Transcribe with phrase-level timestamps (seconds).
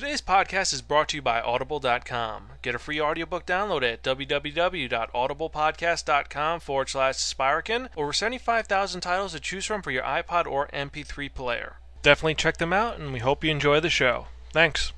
[0.00, 2.52] Today's podcast is brought to you by Audible.com.
[2.62, 7.90] Get a free audiobook download at www.audiblepodcast.com forward slash Spiraken.
[7.98, 11.76] Over 75,000 titles to choose from for your iPod or MP3 player.
[12.00, 14.28] Definitely check them out, and we hope you enjoy the show.
[14.54, 14.94] Thanks.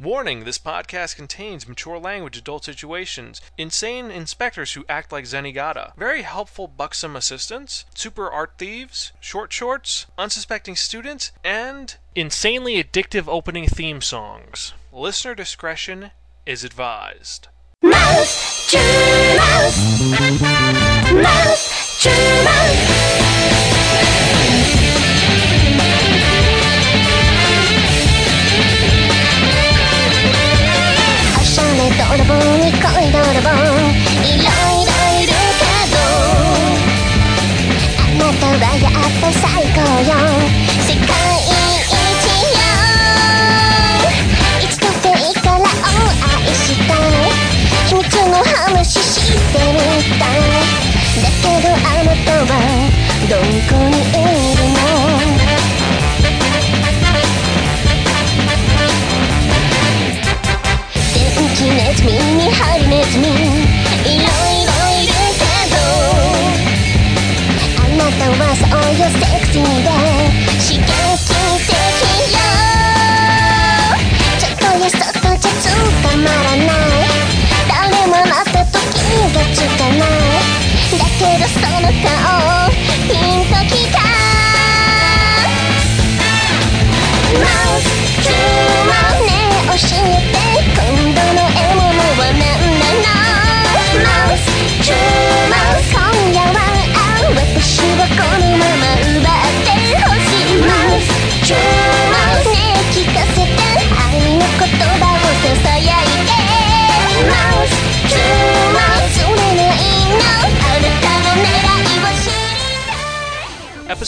[0.00, 6.22] Warning this podcast contains mature language, adult situations, insane inspectors who act like Zenigata, very
[6.22, 14.00] helpful buxom assistants, super art thieves, short shorts, unsuspecting students, and insanely addictive opening theme
[14.00, 14.72] songs.
[14.92, 16.12] Listener discretion
[16.46, 17.48] is advised.
[17.82, 20.10] Mouse, true mouse.
[21.12, 22.97] Mouse, true mouse.
[31.98, 34.46] 泥棒に恋泥棒いろい
[34.86, 35.98] ろいるけど
[37.98, 39.42] あなたはやっぱ最
[39.74, 40.10] 高よ。
[40.86, 41.10] 世界
[41.48, 42.24] 一
[42.54, 42.62] よ。
[44.60, 45.92] 一度でいいからお
[46.24, 47.10] 愛したい。
[47.88, 49.76] 秘密の話してみ
[50.18, 50.38] たい。
[51.20, 52.50] だけどあなたは
[53.28, 54.14] どこにい
[54.56, 55.17] るの？
[61.57, 63.86] 電気ネズミにハリネズミ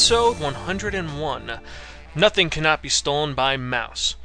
[0.00, 1.61] Episode 101
[2.15, 4.16] Nothing Cannot Be Stolen by Mouse.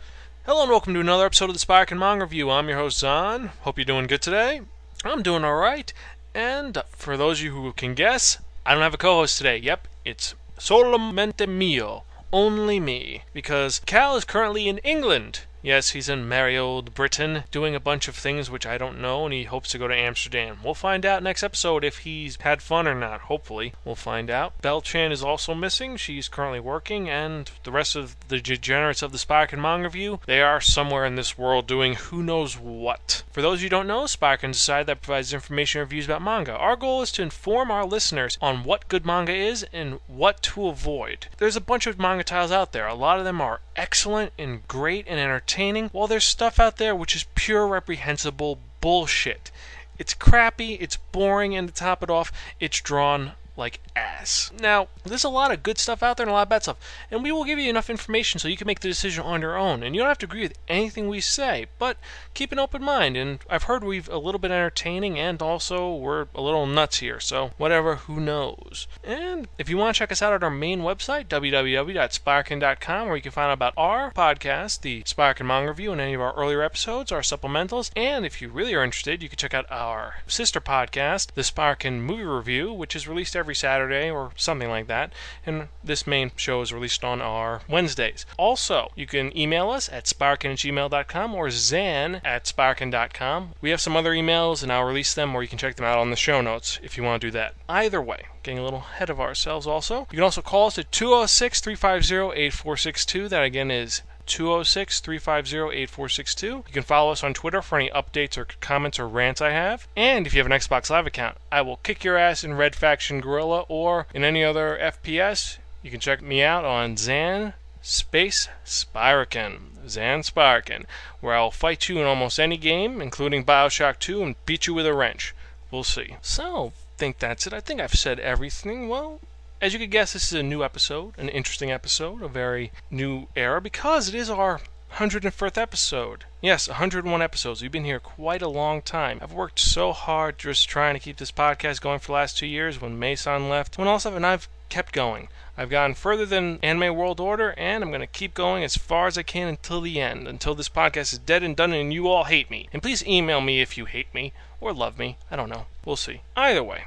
[0.46, 2.50] Hello and welcome to another episode of the Sparkin Manga Review.
[2.50, 3.52] I'm your host, Zon.
[3.60, 4.62] Hope you're doing good today.
[5.04, 5.92] I'm doing alright.
[6.34, 9.58] And for those of you who can guess, I don't have a co host today.
[9.58, 12.04] Yep, it's solamente mio.
[12.32, 13.24] Only me.
[13.34, 15.42] Because Cal is currently in England.
[15.66, 19.26] Yes, he's in merry old Britain doing a bunch of things which I don't know,
[19.26, 20.60] and he hopes to go to Amsterdam.
[20.64, 23.22] We'll find out next episode if he's had fun or not.
[23.22, 24.62] Hopefully, we'll find out.
[24.62, 25.98] Bell Chan is also missing.
[25.98, 30.40] She's currently working, and the rest of the degenerates of the Sparkin Manga Review, they
[30.40, 33.24] are somewhere in this world doing who knows what.
[33.32, 36.22] For those you who don't know, Spark and Decide that provides information and reviews about
[36.22, 36.56] manga.
[36.56, 40.68] Our goal is to inform our listeners on what good manga is and what to
[40.68, 41.26] avoid.
[41.40, 42.86] There's a bunch of manga titles out there.
[42.86, 46.96] A lot of them are excellent and great and entertaining, while there's stuff out there
[46.96, 49.52] which is pure reprehensible bullshit.
[49.98, 54.52] It's crappy, it's boring, and to top it off, it's drawn like ass.
[54.60, 56.78] Now, there's a lot of good stuff out there and a lot of bad stuff,
[57.12, 59.58] and we will give you enough information so you can make the decision on your
[59.58, 59.84] own.
[59.84, 61.98] And you don't have to agree with anything we say, but
[62.34, 63.16] keep an open mind.
[63.18, 67.20] And I've heard we've a little bit entertaining, and also we're a little nuts here,
[67.20, 68.88] so whatever, who knows.
[69.04, 73.22] And if you want to check us out at our main website, www.sparkin.com, where you
[73.22, 76.62] can find out about our podcast, the Sparkin Manga Review, and any of our earlier
[76.62, 77.92] episodes, our supplementals.
[77.96, 82.02] And if you really are interested, you can check out our sister podcast, the Sparkin
[82.02, 85.14] Movie Review, which is released every Saturday or something like that.
[85.46, 88.26] And this main show is released on our Wednesdays.
[88.38, 93.52] Also, you can email us at sparkin at gmail.com or zan at sparkin.com.
[93.62, 96.00] We have some other emails, and I'll release them, or you can check them out
[96.00, 97.56] on the show notes if you want to do that.
[97.70, 100.02] Either way, getting a little ahead of ourselves also.
[100.12, 103.30] You can also call us at 206 350 8462.
[103.30, 106.48] That again is 206 350 8462.
[106.48, 109.88] You can follow us on Twitter for any updates or comments or rants I have.
[109.96, 112.76] And if you have an Xbox Live account, I will kick your ass in Red
[112.76, 115.58] Faction Guerrilla or in any other FPS.
[115.82, 119.88] You can check me out on Zan Space Spiraken.
[119.88, 120.86] Zan Spiraken,
[121.22, 124.88] where I'll fight you in almost any game, including Bioshock 2, and beat you with
[124.88, 125.36] a wrench.
[125.70, 126.16] We'll see.
[126.22, 127.54] So, think that's it.
[127.54, 128.90] I think I've said everything.
[128.90, 129.20] Well,
[129.62, 133.28] as you could guess, this is a new episode, an interesting episode, a very new
[133.36, 134.62] era, because it is our
[134.94, 136.26] 101st episode.
[136.42, 137.62] Yes, 101 episodes.
[137.62, 139.20] We've been here quite a long time.
[139.22, 142.48] I've worked so hard just trying to keep this podcast going for the last two
[142.48, 145.28] years when Mason left, when all stuff, I've kept going.
[145.58, 149.08] I've gone further than Anime World Order, and I'm going to keep going as far
[149.08, 152.08] as I can until the end, until this podcast is dead and done and you
[152.08, 152.68] all hate me.
[152.74, 155.18] And please email me if you hate me, or love me.
[155.32, 155.66] I don't know.
[155.86, 156.22] We'll see.
[156.36, 156.86] Either way,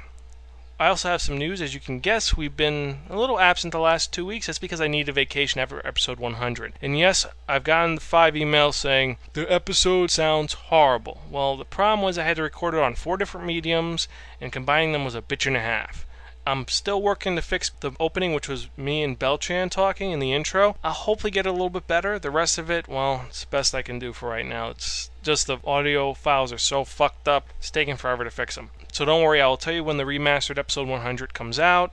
[0.81, 1.61] I also have some news.
[1.61, 4.45] As you can guess, we've been a little absent the last two weeks.
[4.45, 6.75] That's because I need a vacation after episode 100.
[6.81, 11.19] And yes, I've gotten five emails saying the episode sounds horrible.
[11.29, 14.07] Well, the problem was I had to record it on four different mediums,
[14.39, 16.05] and combining them was a bitch and a half.
[16.47, 20.31] I'm still working to fix the opening, which was me and Belchan talking in the
[20.31, 20.77] intro.
[20.81, 22.17] I'll hopefully get it a little bit better.
[22.17, 24.69] The rest of it, well, it's the best I can do for right now.
[24.69, 28.69] It's just the audio files are so fucked up, it's taking forever to fix them.
[28.91, 31.91] So don't worry, I will tell you when the remastered episode 100 comes out.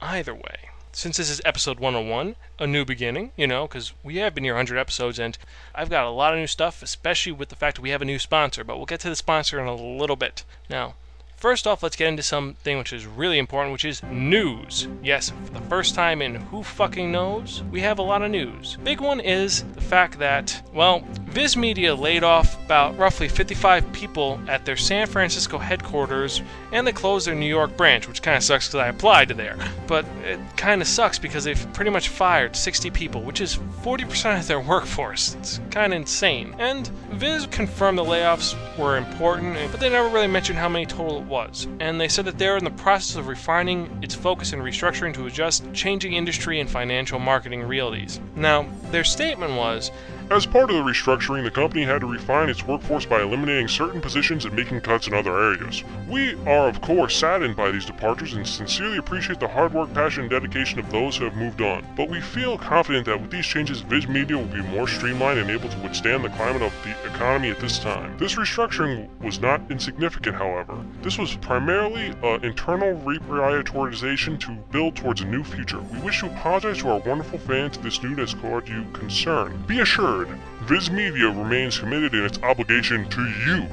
[0.00, 4.34] Either way, since this is episode 101, a new beginning, you know, because we have
[4.34, 5.36] been here 100 episodes and
[5.74, 8.06] I've got a lot of new stuff, especially with the fact that we have a
[8.06, 10.44] new sponsor, but we'll get to the sponsor in a little bit.
[10.70, 10.94] Now,
[11.36, 14.88] First off, let's get into something which is really important, which is news.
[15.02, 18.78] Yes, for the first time in who fucking knows, we have a lot of news.
[18.82, 24.40] Big one is the fact that, well, Viz Media laid off about roughly 55 people
[24.48, 26.40] at their San Francisco headquarters
[26.72, 29.34] and they closed their New York branch, which kind of sucks because I applied to
[29.34, 29.58] there.
[29.86, 34.38] But it kind of sucks because they've pretty much fired 60 people, which is 40%
[34.38, 35.34] of their workforce.
[35.34, 36.54] It's kind of insane.
[36.58, 41.25] And Viz confirmed the layoffs were important, but they never really mentioned how many total
[41.26, 41.66] was.
[41.80, 45.26] And they said that they're in the process of refining its focus and restructuring to
[45.26, 48.20] adjust changing industry and financial marketing realities.
[48.34, 49.90] Now, their statement was
[50.28, 54.00] As part of the restructuring, the company had to refine its workforce by eliminating certain
[54.00, 55.84] positions and making cuts in other areas.
[56.08, 60.22] We are, of course, saddened by these departures and sincerely appreciate the hard work, passion,
[60.22, 61.86] and dedication of those who have moved on.
[61.96, 65.48] But we feel confident that with these changes, Viz Media will be more streamlined and
[65.48, 68.18] able to withstand the climate of the economy at this time.
[68.18, 70.76] This restructuring was not insignificant, however.
[71.02, 75.80] This was primarily an internal reprioritization to build towards a new future.
[75.80, 79.62] We wish to apologize to our wonderful fans if this news has caused you concern.
[79.68, 80.15] Be assured,
[80.62, 83.66] Viz Media remains committed in its obligation to you.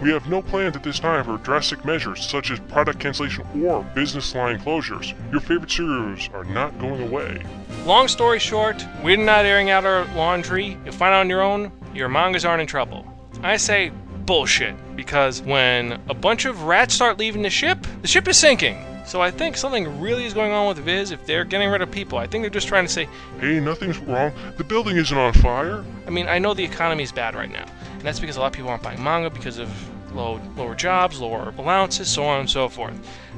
[0.00, 3.82] We have no plans at this time for drastic measures such as product cancellation or
[3.94, 5.14] business line closures.
[5.30, 7.42] Your favorite cereals are not going away.
[7.84, 10.78] Long story short, we're not airing out our laundry.
[10.84, 13.04] You'll find out on your own, your mangas aren't in trouble.
[13.42, 13.92] I say
[14.24, 18.78] bullshit, because when a bunch of rats start leaving the ship, the ship is sinking.
[19.10, 21.90] So I think something really is going on with Viz if they're getting rid of
[21.90, 22.16] people.
[22.16, 23.08] I think they're just trying to say,
[23.40, 24.32] Hey, nothing's wrong.
[24.56, 25.84] The building isn't on fire.
[26.06, 28.46] I mean, I know the economy is bad right now, and that's because a lot
[28.46, 29.68] of people aren't buying manga because of
[30.12, 32.94] low, lower jobs, lower allowances, so on and so forth.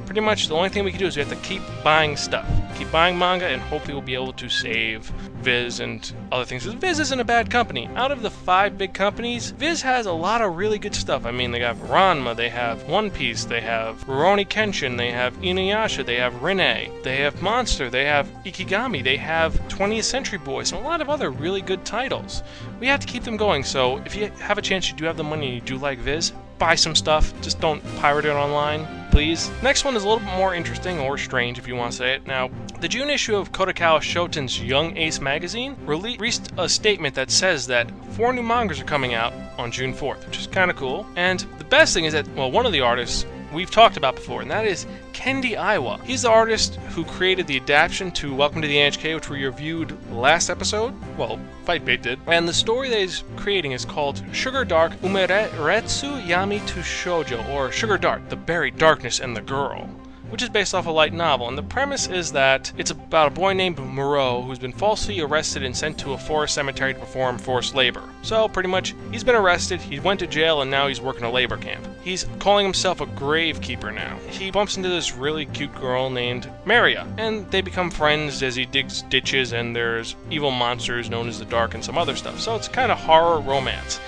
[0.06, 2.46] Pretty much the only thing we can do is we have to keep buying stuff,
[2.76, 5.04] keep buying manga, and hopefully we'll be able to save
[5.42, 6.64] Viz and other things.
[6.64, 7.88] 'Cause Viz isn't a bad company.
[7.96, 11.26] Out of the five big companies, Viz has a lot of really good stuff.
[11.26, 15.34] I mean, they have Ranma, they have One Piece, they have Rurouni Kenshin, they have
[15.40, 20.72] Inuyasha, they have Rinne, they have Monster, they have Ikigami, they have 20th Century Boys,
[20.72, 22.42] and a lot of other really good titles.
[22.80, 25.16] We have to keep them going, so if you have a chance, you do have
[25.16, 27.34] the money, and you do like Viz, buy some stuff.
[27.40, 29.50] Just don't pirate it online, please.
[29.64, 32.14] Next one is a little bit more interesting or strange if you want to say
[32.14, 32.24] it.
[32.24, 37.66] Now, the June issue of Kadokawa Shoten's Young Ace magazine released a statement that says
[37.66, 41.04] that four new mangas are coming out on June 4th, which is kind of cool.
[41.16, 44.42] And the best thing is that, well, one of the artists we've talked about before,
[44.42, 46.02] and that is Kendi Oiwa.
[46.04, 49.96] He's the artist who created the adaptation to Welcome to the NHK, which we reviewed
[50.12, 50.94] last episode.
[51.16, 52.18] Well, Fight Bait did.
[52.26, 57.70] And the story that he's creating is called Sugar Dark Umerareta Yami to Shoujo, or
[57.70, 59.88] Sugar Dark, The Buried Darkness and the Girl
[60.32, 61.46] which is based off a light novel.
[61.46, 65.62] And the premise is that it's about a boy named Moreau who's been falsely arrested
[65.62, 68.02] and sent to a forest cemetery to perform forced labor.
[68.22, 71.30] So, pretty much, he's been arrested, he went to jail, and now he's working a
[71.30, 71.86] labor camp.
[72.02, 74.16] He's calling himself a gravekeeper now.
[74.30, 78.64] He bumps into this really cute girl named Maria, and they become friends as he
[78.64, 82.40] digs ditches, and there's evil monsters known as the Dark and some other stuff.
[82.40, 84.00] So, it's kind of horror romance.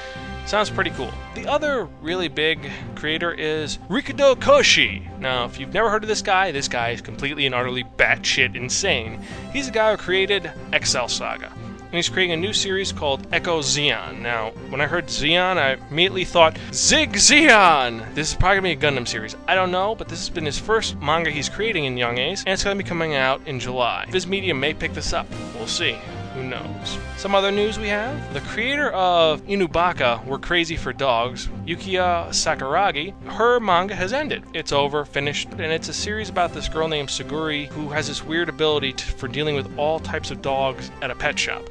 [0.46, 1.10] Sounds pretty cool.
[1.34, 5.02] The other really big creator is Rikudo Koshi.
[5.18, 8.54] Now, if you've never heard of this guy, this guy is completely and utterly batshit
[8.54, 9.20] insane.
[9.52, 11.50] He's the guy who created Excel Saga.
[11.94, 14.20] And he's creating a new series called Echo Xeon.
[14.20, 18.14] Now, when I heard Xeon, I immediately thought, Sieg Zeon!
[18.14, 19.36] This is probably going to be a Gundam series.
[19.46, 22.40] I don't know, but this has been his first manga he's creating in Young Ace,
[22.40, 24.06] and it's going to be coming out in July.
[24.10, 25.26] Viz Media may pick this up.
[25.54, 25.96] We'll see.
[26.34, 26.98] Who knows?
[27.16, 28.34] Some other news we have?
[28.34, 34.42] The creator of Inubaka, We're Crazy for Dogs, Yukiya Sakuragi, her manga has ended.
[34.52, 38.24] It's over, finished, and it's a series about this girl named Suguri who has this
[38.24, 41.62] weird ability to, for dealing with all types of dogs at a pet shop.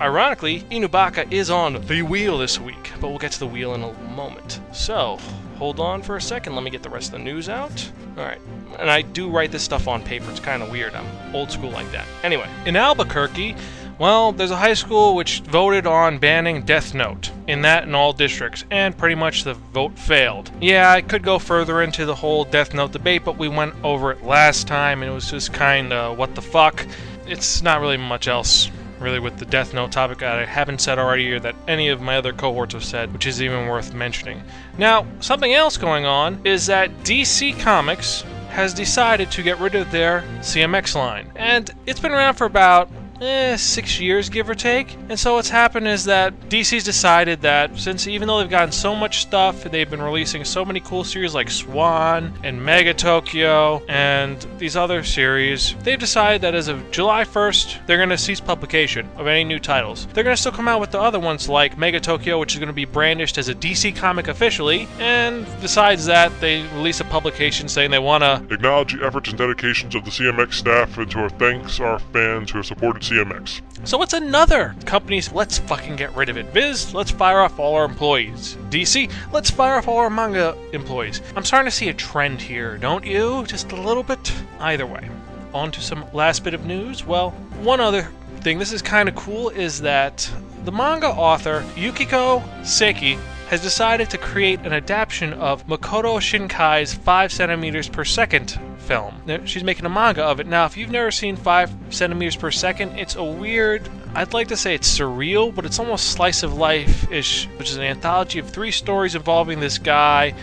[0.00, 3.82] Ironically, Inubaka is on the wheel this week, but we'll get to the wheel in
[3.82, 4.60] a moment.
[4.72, 5.18] So,
[5.56, 6.54] hold on for a second.
[6.54, 7.90] Let me get the rest of the news out.
[8.16, 8.40] All right.
[8.78, 10.30] And I do write this stuff on paper.
[10.30, 10.94] It's kind of weird.
[10.94, 12.06] I'm old school like that.
[12.22, 13.54] Anyway, in Albuquerque,
[13.98, 18.12] Well, there's a high school which voted on banning Death Note in that and all
[18.12, 20.52] districts, and pretty much the vote failed.
[20.60, 24.12] Yeah, I could go further into the whole Death Note debate, but we went over
[24.12, 26.86] it last time, and it was just kind of what the fuck.
[27.26, 30.98] It's not really much else really with the Death Note topic that I haven't said
[30.98, 34.42] already or that any of my other cohorts have said, which is even worth mentioning.
[34.76, 39.90] Now, something else going on is that DC Comics has decided to get rid of
[39.92, 41.30] their CMX line.
[41.36, 42.90] And it's been around for about
[43.20, 44.96] eh, six years, give or take.
[45.08, 48.94] And so what's happened is that DC's decided that since even though they've gotten so
[48.94, 54.46] much stuff, they've been releasing so many cool series like Swan and Mega Tokyo and
[54.58, 59.08] these other series, they've decided that as of July 1st, they're going to cease publication
[59.16, 60.06] of any new titles.
[60.12, 62.58] They're going to still come out with the other ones like Mega Tokyo, which is
[62.58, 67.04] going to be brandished as a DC comic officially, and besides that, they release a
[67.04, 71.10] publication saying they want to Acknowledge the efforts and dedications of the CMX staff and
[71.10, 73.60] to our thanks our fans who have supported CMX.
[73.84, 76.46] So what's another company's let's fucking get rid of it?
[76.46, 78.56] Viz, let's fire off all our employees.
[78.70, 81.22] DC, let's fire off all our manga employees.
[81.34, 83.44] I'm starting to see a trend here, don't you?
[83.46, 84.32] Just a little bit.
[84.60, 85.08] Either way.
[85.54, 87.06] On to some last bit of news.
[87.06, 87.30] Well,
[87.62, 88.08] one other
[88.40, 90.30] thing, this is kind of cool, is that
[90.64, 97.32] the manga author Yukiko Seki has decided to create an adaptation of Makoto Shinkai's 5
[97.32, 99.22] centimeters per second film.
[99.46, 100.46] She's making a manga of it.
[100.46, 104.56] Now, if you've never seen 5 centimeters per second, it's a weird, I'd like to
[104.56, 108.50] say it's surreal, but it's almost slice of life ish, which is an anthology of
[108.50, 110.34] three stories involving this guy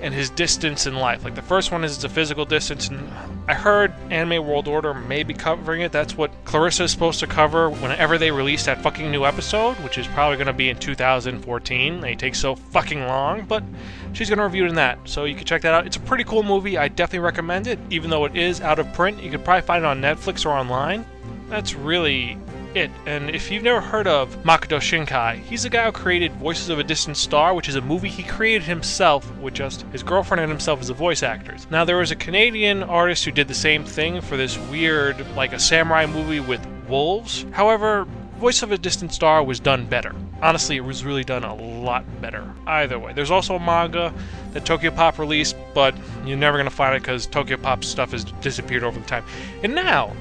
[0.00, 1.22] and his distance in life.
[1.22, 3.10] Like the first one is the physical distance, and
[3.46, 5.92] I heard Anime World Order may be covering it.
[5.92, 9.98] That's what Clarissa is supposed to cover whenever they release that fucking new episode, which
[9.98, 12.00] is probably going to be in 2014.
[12.00, 13.62] They take so fucking long, but
[14.14, 15.86] she's going to review it in that, so you can check that out.
[15.86, 16.78] It's a pretty cool movie.
[16.78, 19.22] I definitely recommend it, even though it is out of print.
[19.22, 21.04] You could probably find it on Netflix or online.
[21.50, 22.38] That's really
[22.76, 22.90] it.
[23.06, 26.78] And if you've never heard of Makoto Shinkai, he's the guy who created Voices of
[26.78, 30.50] a Distant Star, which is a movie he created himself with just his girlfriend and
[30.50, 31.66] himself as the voice actors.
[31.70, 35.52] Now, there was a Canadian artist who did the same thing for this weird, like
[35.52, 37.46] a samurai movie with wolves.
[37.52, 38.06] However,
[38.38, 40.14] Voice of a Distant Star was done better.
[40.42, 42.52] Honestly, it was really done a lot better.
[42.66, 44.12] Either way, there's also a manga
[44.52, 45.94] that Tokyo Pop released, but
[46.26, 49.24] you're never gonna find it because Tokyo Pop stuff has disappeared over the time.
[49.62, 50.12] And now,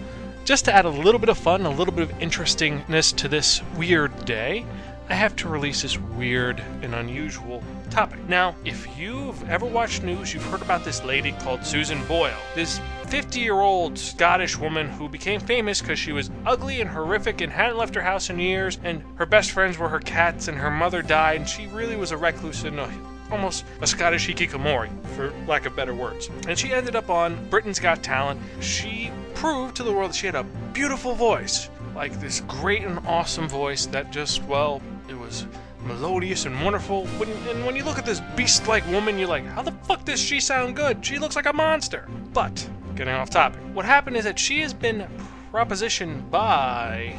[0.46, 3.62] just to add a little bit of fun, a little bit of interestingness to this
[3.78, 4.66] weird day,
[5.10, 8.20] I have to release this weird and unusual topic.
[8.28, 12.38] Now, if you've ever watched news, you've heard about this lady called Susan Boyle.
[12.56, 17.42] This 50 year old Scottish woman who became famous because she was ugly and horrific
[17.42, 20.58] and hadn't left her house in years, and her best friends were her cats, and
[20.58, 22.90] her mother died, and she really was a recluse and a
[23.34, 26.30] almost a Scottish hikikomori, for lack of better words.
[26.48, 28.40] And she ended up on Britain's Got Talent.
[28.62, 33.00] She proved to the world that she had a beautiful voice, like this great and
[33.06, 35.46] awesome voice that just, well, it was
[35.84, 37.06] melodious and wonderful.
[37.18, 40.22] When, and when you look at this beast-like woman, you're like, how the fuck does
[40.22, 41.06] she sound good?
[41.06, 42.08] She looks like a monster.
[42.34, 45.08] But getting off topic, what happened is that she has been
[45.52, 47.16] propositioned by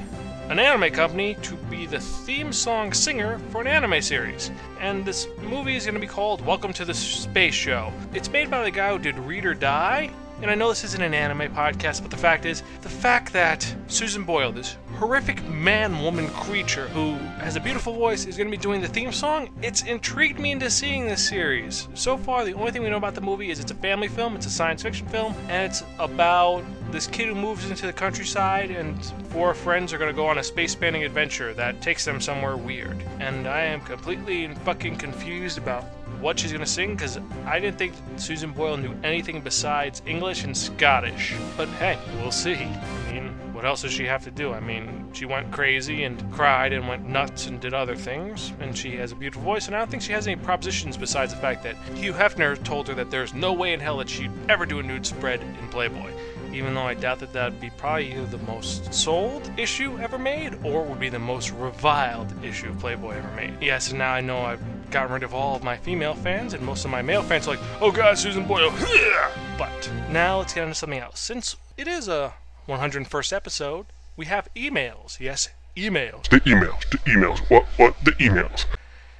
[0.51, 4.51] an anime company to be the theme song singer for an anime series.
[4.79, 7.91] And this movie is going to be called Welcome to the Space Show.
[8.13, 10.11] It's made by the guy who did Read or Die.
[10.45, 13.75] And I know this isn't an anime podcast, but the fact is, the fact that
[13.87, 18.55] Susan Boyle, this horrific man woman creature who has a beautiful voice, is going to
[18.55, 21.89] be doing the theme song, it's intrigued me into seeing this series.
[21.95, 24.37] So far, the only thing we know about the movie is it's a family film,
[24.37, 28.71] it's a science fiction film, and it's about this kid who moves into the countryside,
[28.71, 32.21] and four friends are going to go on a space spanning adventure that takes them
[32.21, 33.03] somewhere weird.
[33.19, 35.87] And I am completely fucking confused about
[36.25, 40.57] what she's gonna sing because I didn't think Susan Boyle knew anything besides English and
[40.57, 41.35] Scottish.
[41.55, 42.55] But hey, we'll see.
[42.55, 44.55] I mean, what else does she have to do?
[44.55, 48.77] I mean, she went crazy and cried and went nuts and did other things, and
[48.77, 49.67] she has a beautiful voice.
[49.67, 52.89] And I don't think she has any propositions besides the fact that Hugh Hefner told
[52.89, 55.69] her that there's no way in hell that she'd ever do a nude spread in
[55.69, 56.11] Playboy
[56.55, 60.55] even though I doubt that that'd be probably either the most sold issue ever made
[60.65, 63.61] or would be the most reviled issue of Playboy ever made.
[63.61, 64.63] Yes, and now I know I've
[64.95, 67.57] gotten rid of all of my female fans, and most of my male fans are
[67.57, 68.73] like, oh god, Susan Boyle.
[69.59, 71.21] But now let's get into something else.
[71.21, 72.35] Since it is a
[72.69, 73.87] 101st episode,
[74.17, 75.19] we have emails.
[75.21, 76.29] Yes, emails.
[76.29, 78.67] The emails, the emails, what, what, the emails.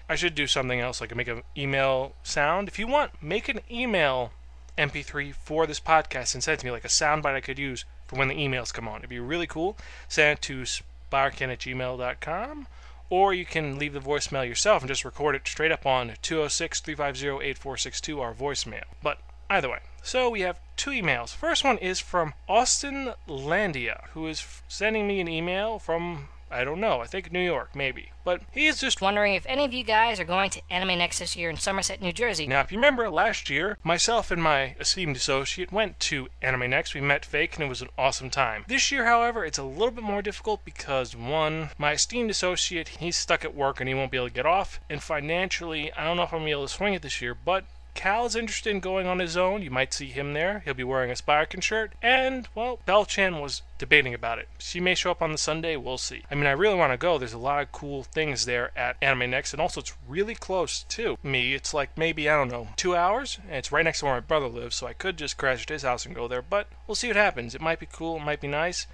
[0.09, 2.69] I should do something else, like make an email sound.
[2.69, 4.33] If you want, make an email
[4.79, 7.85] MP3 for this podcast and send it to me, like a soundbite I could use
[8.07, 8.99] for when the emails come on.
[8.99, 9.77] It'd be really cool.
[10.09, 12.67] Send it to sparkin at gmail.com,
[13.15, 16.81] or you can leave the voicemail yourself and just record it straight up on 206
[16.81, 18.83] 350 8462, our voicemail.
[19.05, 19.19] But
[19.49, 21.33] either way, so we have two emails.
[21.33, 26.81] First one is from Austin Landia, who is sending me an email from I don't
[26.81, 27.01] know.
[27.01, 28.13] I think New York, maybe.
[28.23, 31.37] But he's just Wondering if any of you guys are going to Anime Next this
[31.37, 32.47] year in Somerset, New Jersey.
[32.47, 36.95] Now, if you remember last year, myself and my esteemed associate went to Anime Next.
[36.95, 38.65] We met Fake, and it was an awesome time.
[38.67, 43.17] This year, however, it's a little bit more difficult because one, my esteemed associate, he's
[43.17, 44.81] stuck at work and he won't be able to get off.
[44.89, 47.35] And financially, I don't know if I'm gonna be able to swing it this year,
[47.35, 49.63] but Cal's interested in going on his own.
[49.63, 50.63] You might see him there.
[50.65, 51.93] He'll be wearing a Spirekin shirt.
[52.03, 54.49] And, well, Bell-chan was debating about it.
[54.59, 55.77] She may show up on the Sunday.
[55.77, 56.25] We'll see.
[56.31, 57.19] I mean, I really want to go.
[57.19, 59.53] There's a lot of cool things there at Anime Next.
[59.53, 61.55] And also, it's really close to me.
[61.55, 63.39] It's like maybe, I don't know, two hours.
[63.47, 64.77] And it's right next to where my brother lives.
[64.77, 66.43] So I could just crash at his house and go there.
[66.43, 67.55] But we'll see what happens.
[67.55, 68.17] It might be cool.
[68.17, 68.87] It might be nice.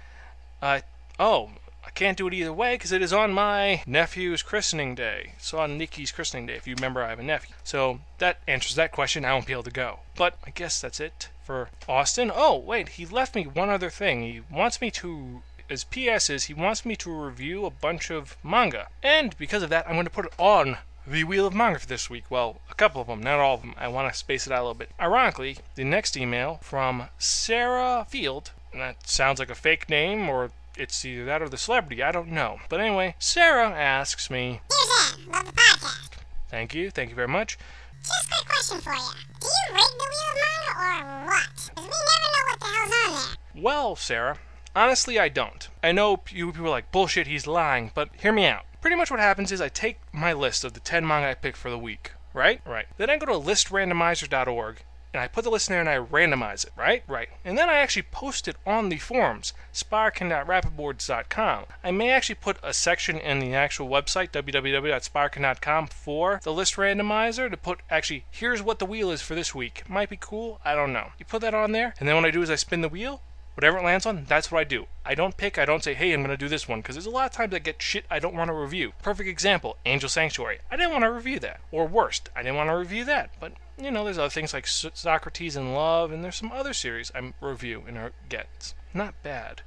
[0.61, 0.81] Uh,
[1.19, 1.49] oh,
[1.83, 5.33] I can't do it either way because it is on my nephew's christening day.
[5.39, 7.55] So on Nikki's christening day, if you remember, I have a nephew.
[7.63, 9.25] So that answers that question.
[9.25, 9.99] I won't be able to go.
[10.15, 12.31] But I guess that's it for Austin.
[12.33, 14.21] Oh, wait, he left me one other thing.
[14.21, 15.41] He wants me to.
[15.69, 18.87] as PS is he wants me to review a bunch of manga.
[19.01, 21.87] And because of that, I'm going to put it on the Wheel of Manga for
[21.87, 22.25] this week.
[22.29, 23.73] Well, a couple of them, not all of them.
[23.77, 24.91] I want to space it out a little bit.
[24.99, 30.51] Ironically, the next email from Sarah Field, and that sounds like a fake name or
[30.77, 32.01] it's either that or the celebrity.
[32.03, 32.59] I don't know.
[32.69, 34.61] But anyway, Sarah asks me.
[34.71, 36.09] Here's Ed, love the podcast.
[36.49, 36.89] Thank you.
[36.91, 37.57] Thank you very much.
[38.03, 39.11] Just a quick question for you.
[39.39, 41.47] Do you rate the Wheel of Manga or what?
[41.55, 42.91] 'Cause we never know what the hell's
[43.25, 43.63] on there.
[43.63, 44.37] Well, Sarah,
[44.75, 45.67] honestly, I don't.
[45.83, 48.65] I know you people are like, bullshit, he's lying, but hear me out.
[48.81, 51.55] Pretty much what happens is I take my list of the 10 manga I pick
[51.55, 52.61] for the week, right?
[52.65, 52.87] Right.
[52.97, 56.65] Then I go to listrandomizer.org and I put the list in there and I randomize
[56.65, 57.03] it, right?
[57.07, 57.29] Right.
[57.43, 61.65] And then I actually post it on the forums, sparkin.rapidboards.com.
[61.83, 67.49] I may actually put a section in the actual website, www.sparkin.com, for the list randomizer
[67.49, 69.83] to put actually, here's what the wheel is for this week.
[69.89, 71.09] Might be cool, I don't know.
[71.19, 73.21] You put that on there, and then what I do is I spin the wheel,
[73.55, 74.87] Whatever it lands on, that's what I do.
[75.05, 77.05] I don't pick, I don't say, hey, I'm going to do this one, because there's
[77.05, 78.93] a lot of times I get shit I don't want to review.
[79.01, 80.59] Perfect example Angel Sanctuary.
[80.71, 81.59] I didn't want to review that.
[81.71, 83.31] Or worst, I didn't want to review that.
[83.39, 86.73] But, you know, there's other things like So- Socrates in Love, and there's some other
[86.73, 88.47] series I review and get.
[88.55, 89.63] It's not bad.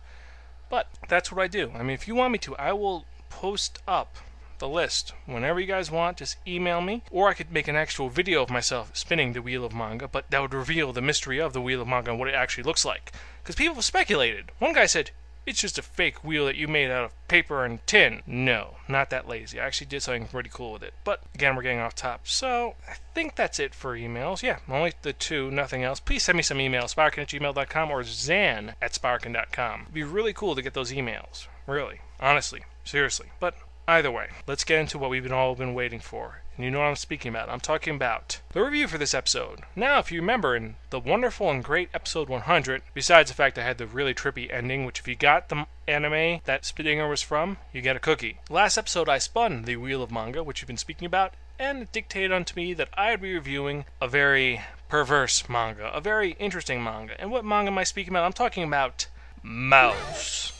[0.70, 1.70] But that's what I do.
[1.74, 4.16] I mean, if you want me to, I will post up
[4.58, 6.18] the list whenever you guys want.
[6.18, 9.64] Just email me, or I could make an actual video of myself spinning the wheel
[9.64, 12.28] of manga, but that would reveal the mystery of the wheel of manga and what
[12.28, 13.12] it actually looks like.
[13.42, 14.50] Because people have speculated.
[14.58, 15.10] One guy said.
[15.46, 18.22] It's just a fake wheel that you made out of paper and tin.
[18.26, 19.60] No, not that lazy.
[19.60, 20.94] I actually did something pretty cool with it.
[21.04, 22.26] But again, we're getting off top.
[22.26, 24.42] So I think that's it for emails.
[24.42, 26.00] Yeah, only the two, nothing else.
[26.00, 29.82] Please send me some emails, sparkin at gmail.com or zan at sparkin.com.
[29.82, 31.46] It'd be really cool to get those emails.
[31.66, 32.00] Really.
[32.20, 32.62] Honestly.
[32.84, 33.28] Seriously.
[33.38, 33.54] But
[33.86, 36.42] either way, let's get into what we've all been waiting for.
[36.56, 37.48] And you know what I'm speaking about.
[37.48, 39.60] I'm talking about the review for this episode.
[39.74, 43.64] Now, if you remember in the wonderful and great episode 100, besides the fact I
[43.64, 47.56] had the really trippy ending, which if you got the anime that Stinger was from,
[47.72, 48.38] you get a cookie.
[48.48, 51.92] Last episode, I spun the Wheel of Manga, which you've been speaking about, and it
[51.92, 57.20] dictated unto me that I'd be reviewing a very perverse manga, a very interesting manga.
[57.20, 58.24] And what manga am I speaking about?
[58.24, 59.08] I'm talking about
[59.42, 60.52] Mouse.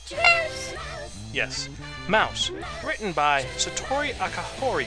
[1.35, 1.69] Yes,
[2.07, 2.53] Mouse,
[2.87, 4.87] written by Satoru Akahori.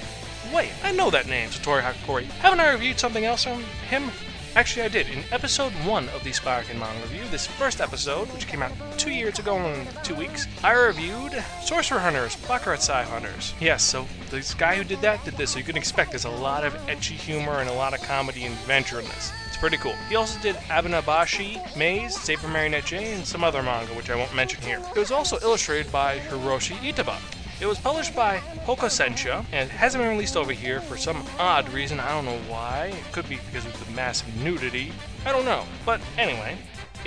[0.55, 2.23] Wait, I know that name, Satoru Akahori.
[2.23, 4.09] Haven't I reviewed something else from him?
[4.55, 5.09] Actually, I did.
[5.09, 9.11] In episode one of the Sparkin Manga Review, this first episode, which came out two
[9.11, 11.33] years ago in two weeks, I reviewed
[11.65, 13.53] Sorcerer Hunters, Bakuretsu Hunters.
[13.59, 16.29] Yes, so this guy who did that did this, so you can expect there's a
[16.29, 19.33] lot of ecchi humor and a lot of comedy and adventure in this.
[19.57, 19.95] It's pretty cool.
[20.07, 24.35] He also did Abenobashi, Maze, Saber Marionette J, and some other manga, which I won't
[24.35, 24.79] mention here.
[24.95, 27.17] It was also illustrated by Hiroshi Itaba.
[27.59, 31.99] It was published by Hokosensha and hasn't been released over here for some odd reason.
[31.99, 32.93] I don't know why.
[32.93, 34.93] It could be because of the massive nudity.
[35.25, 35.63] I don't know.
[35.87, 36.55] But anyway,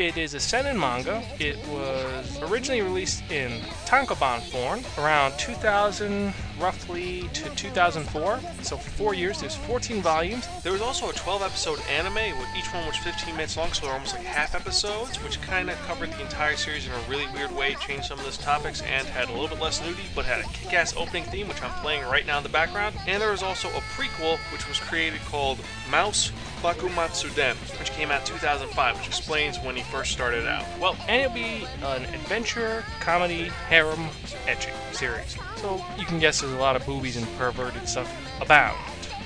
[0.00, 1.22] it is a seinen manga.
[1.38, 8.40] It was originally released in tankobon form around 2000, roughly to 2004.
[8.62, 10.48] So for four years, there's 14 volumes.
[10.62, 13.84] There was also a 12 episode anime, with each one was 15 minutes long, so
[13.84, 17.26] they're almost like half episodes, which kind of covered the entire series in a really
[17.34, 20.24] weird way, changed some of those topics, and had a little bit less nudity, but
[20.24, 22.96] had a kick ass opening theme, which I'm playing right now in the background.
[23.06, 25.58] And there was also a prequel, which was created called
[25.90, 30.64] Mouse Bakumatsuden, which came out 2005, which explains when he first started out.
[30.78, 34.08] Well, and it'll be an adventure, comedy, harem,
[34.46, 35.36] etching series.
[35.56, 38.78] So you can guess there's a lot of boobies and perverted stuff abound.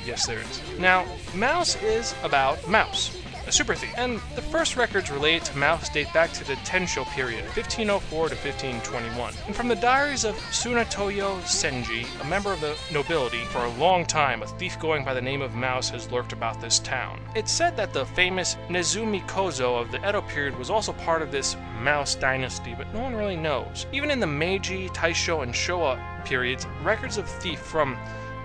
[0.07, 0.61] Yes, there is.
[0.79, 3.17] Now, Mouse is about Mouse.
[3.47, 3.93] A super thief.
[3.97, 8.35] And the first records related to Mouse date back to the Tensho period, 1504 to
[8.35, 9.35] 1521.
[9.47, 14.07] And from the diaries of Sunatoyo Senji, a member of the nobility, for a long
[14.07, 17.21] time a thief going by the name of Mouse has lurked about this town.
[17.35, 21.31] It's said that the famous Nezumi Kozo of the Edo period was also part of
[21.31, 23.87] this Mouse dynasty, but no one really knows.
[23.93, 27.97] Even in the Meiji, Taisho, and Showa periods, records of thief from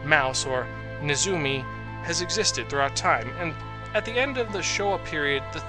[0.04, 0.68] Mouse or
[1.02, 1.64] Nezumi
[2.04, 3.54] has existed throughout time, and
[3.93, 5.63] at the end of the Showa period, the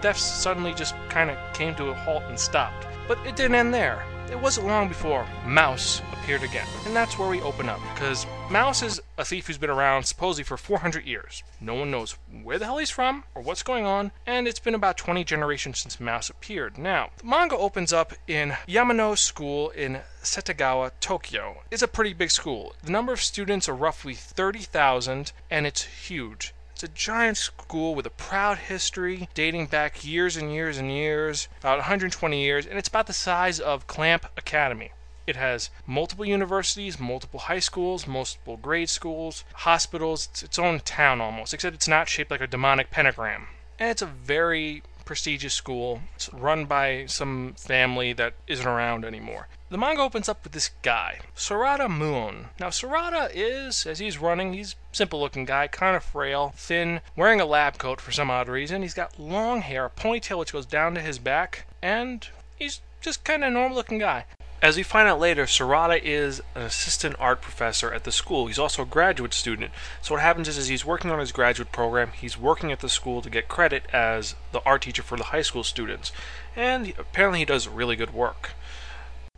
[0.00, 2.86] thefts suddenly just kind of came to a halt and stopped.
[3.06, 4.04] But it didn't end there.
[4.30, 8.82] It wasn't long before Mouse appeared again, and that's where we open up, because Mouse
[8.82, 11.42] is a thief who's been around supposedly for 400 years.
[11.62, 14.74] No one knows where the hell he's from or what's going on, and it's been
[14.74, 16.76] about 20 generations since Mouse appeared.
[16.76, 21.62] Now, the manga opens up in Yamano School in Setagaya, Tokyo.
[21.70, 22.74] It's a pretty big school.
[22.82, 26.52] The number of students are roughly 30,000, and it's huge.
[26.78, 31.48] It's a giant school with a proud history dating back years and years and years,
[31.58, 34.92] about 120 years, and it's about the size of Clamp Academy.
[35.26, 40.28] It has multiple universities, multiple high schools, multiple grade schools, hospitals.
[40.30, 43.48] It's its own town almost, except it's not shaped like a demonic pentagram.
[43.80, 46.02] And it's a very prestigious school.
[46.16, 49.48] It's run by some family that isn't around anymore.
[49.70, 52.50] The manga opens up with this guy, Sorata Muon.
[52.60, 57.40] Now, Sorata is, as he's running, he's simple looking guy, kind of frail, thin, wearing
[57.40, 58.82] a lab coat for some odd reason.
[58.82, 63.24] He's got long hair, a ponytail which goes down to his back, and he's just
[63.24, 64.26] kind of normal looking guy.
[64.60, 68.48] As we find out later, Sorata is an assistant art professor at the school.
[68.48, 69.70] He's also a graduate student.
[70.02, 72.10] So what happens is, is he's working on his graduate program.
[72.20, 75.42] He's working at the school to get credit as the art teacher for the high
[75.42, 76.10] school students.
[76.56, 78.50] And apparently he does really good work.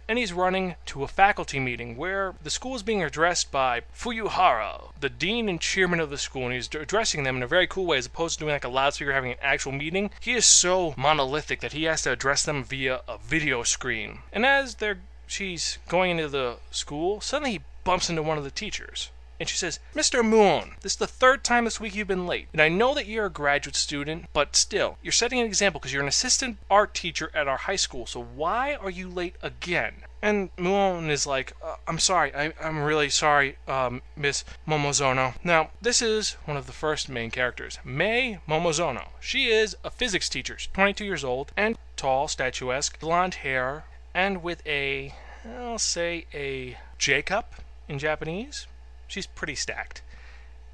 [0.08, 4.90] And he's running to a faculty meeting where the school is being addressed by Fuyuhara,
[4.98, 7.86] the dean and chairman of the school, and he's addressing them in a very cool
[7.86, 10.10] way as opposed to doing like a loudspeaker having an actual meeting.
[10.18, 14.20] He is so monolithic that he has to address them via a video screen.
[14.32, 14.98] And as they're
[15.30, 19.10] she's going into the school, suddenly he bumps into one of the teachers.
[19.40, 20.22] And she says, Mr.
[20.22, 22.48] Muon, this is the third time this week you've been late.
[22.52, 25.94] And I know that you're a graduate student, but still, you're setting an example because
[25.94, 28.04] you're an assistant art teacher at our high school.
[28.04, 30.02] So why are you late again?
[30.20, 35.36] And Muon is like, uh, I'm sorry, I, I'm really sorry, um, Miss Momozono.
[35.42, 39.08] Now, this is one of the first main characters, May Momozono.
[39.20, 43.84] She is a physics teacher, She's 22 years old, and tall, statuesque, blonde hair,
[44.14, 45.14] and with a,
[45.58, 47.54] I'll say, a J cup
[47.88, 48.66] in Japanese.
[49.08, 50.02] She's pretty stacked,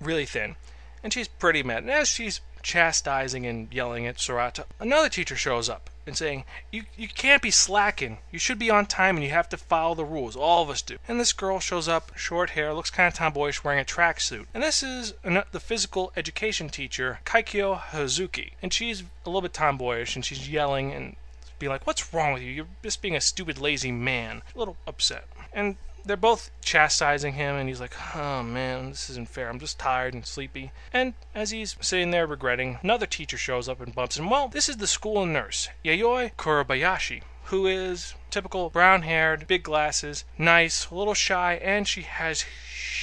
[0.00, 0.56] really thin,
[1.02, 1.82] and she's pretty mad.
[1.82, 6.84] And as she's chastising and yelling at Sorata, another teacher shows up and saying, you,
[6.96, 8.18] you can't be slacking.
[8.30, 10.36] You should be on time and you have to follow the rules.
[10.36, 10.98] All of us do.
[11.08, 14.46] And this girl shows up, short hair, looks kind of tomboyish, wearing a tracksuit.
[14.52, 18.52] And this is an, the physical education teacher, Kaikyo Hazuki.
[18.62, 21.16] And she's a little bit tomboyish and she's yelling and
[21.58, 22.50] be like, What's wrong with you?
[22.50, 24.42] You're just being a stupid, lazy man.
[24.54, 25.26] A little upset.
[25.52, 29.48] And they're both chastising him, and he's like, Oh man, this isn't fair.
[29.48, 30.70] I'm just tired and sleepy.
[30.92, 34.30] And as he's sitting there regretting, another teacher shows up and bumps him.
[34.30, 40.24] Well, this is the school nurse, Yayoi Kurabayashi, who is typical brown haired, big glasses,
[40.38, 42.44] nice, a little shy, and she has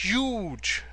[0.01, 0.83] huge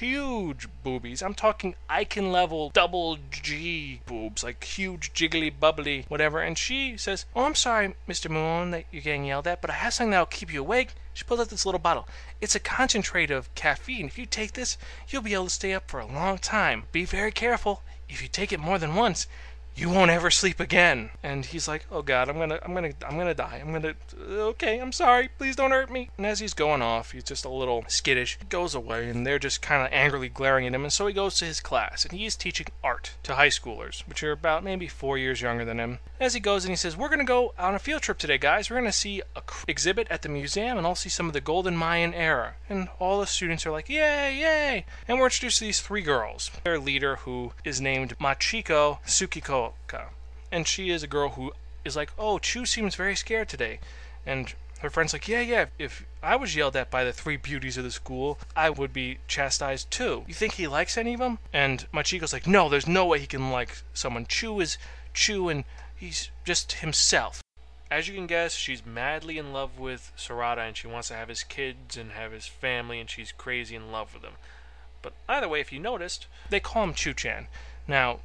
[0.00, 1.20] huge boobies.
[1.20, 6.40] I'm talking icon level double G boobs, like huge jiggly bubbly whatever.
[6.40, 8.30] And she says, "Oh, I'm sorry, Mr.
[8.30, 11.24] Muon, that you're getting yelled at, but I have something that'll keep you awake." She
[11.24, 12.08] pulls out this little bottle.
[12.40, 14.06] It's a concentrate of caffeine.
[14.06, 16.84] If you take this, you'll be able to stay up for a long time.
[16.92, 17.82] Be very careful.
[18.08, 19.26] If you take it more than once,
[19.74, 21.10] you won't ever sleep again.
[21.22, 23.62] And he's like, oh God, I'm gonna, I'm gonna, I'm gonna die.
[23.64, 25.28] I'm gonna, okay, I'm sorry.
[25.38, 26.10] Please don't hurt me.
[26.16, 28.38] And as he's going off, he's just a little skittish.
[28.38, 30.84] He goes away, and they're just kind of angrily glaring at him.
[30.84, 34.00] And so he goes to his class, and he is teaching art to high schoolers,
[34.08, 35.98] which are about maybe four years younger than him.
[36.18, 38.68] As he goes and he says, we're gonna go on a field trip today, guys.
[38.68, 41.40] We're gonna see a cr- exhibit at the museum, and I'll see some of the
[41.40, 42.54] golden Mayan era.
[42.68, 44.84] And all the students are like, yay, yay!
[45.08, 46.50] And we're introduced to these three girls.
[46.64, 50.08] Their leader, who is named Machiko Tsukikoka,
[50.52, 51.52] and she is a girl who
[51.84, 53.80] is like, "Oh, Chu seems very scared today,"
[54.26, 55.66] and her friend's like, "Yeah, yeah.
[55.78, 59.18] If I was yelled at by the three beauties of the school, I would be
[59.26, 60.24] chastised too.
[60.28, 63.26] You think he likes any of them?" And Machiko's like, "No, there's no way he
[63.26, 64.26] can like someone.
[64.26, 64.76] Chu is
[65.14, 65.64] Chu, and
[65.96, 67.42] he's just himself."
[67.90, 71.28] As you can guess, she's madly in love with Sorata, and she wants to have
[71.28, 74.34] his kids and have his family, and she's crazy in love with him.
[75.02, 77.48] But either way, if you noticed, they call him Chu-chan.
[77.88, 78.20] Now,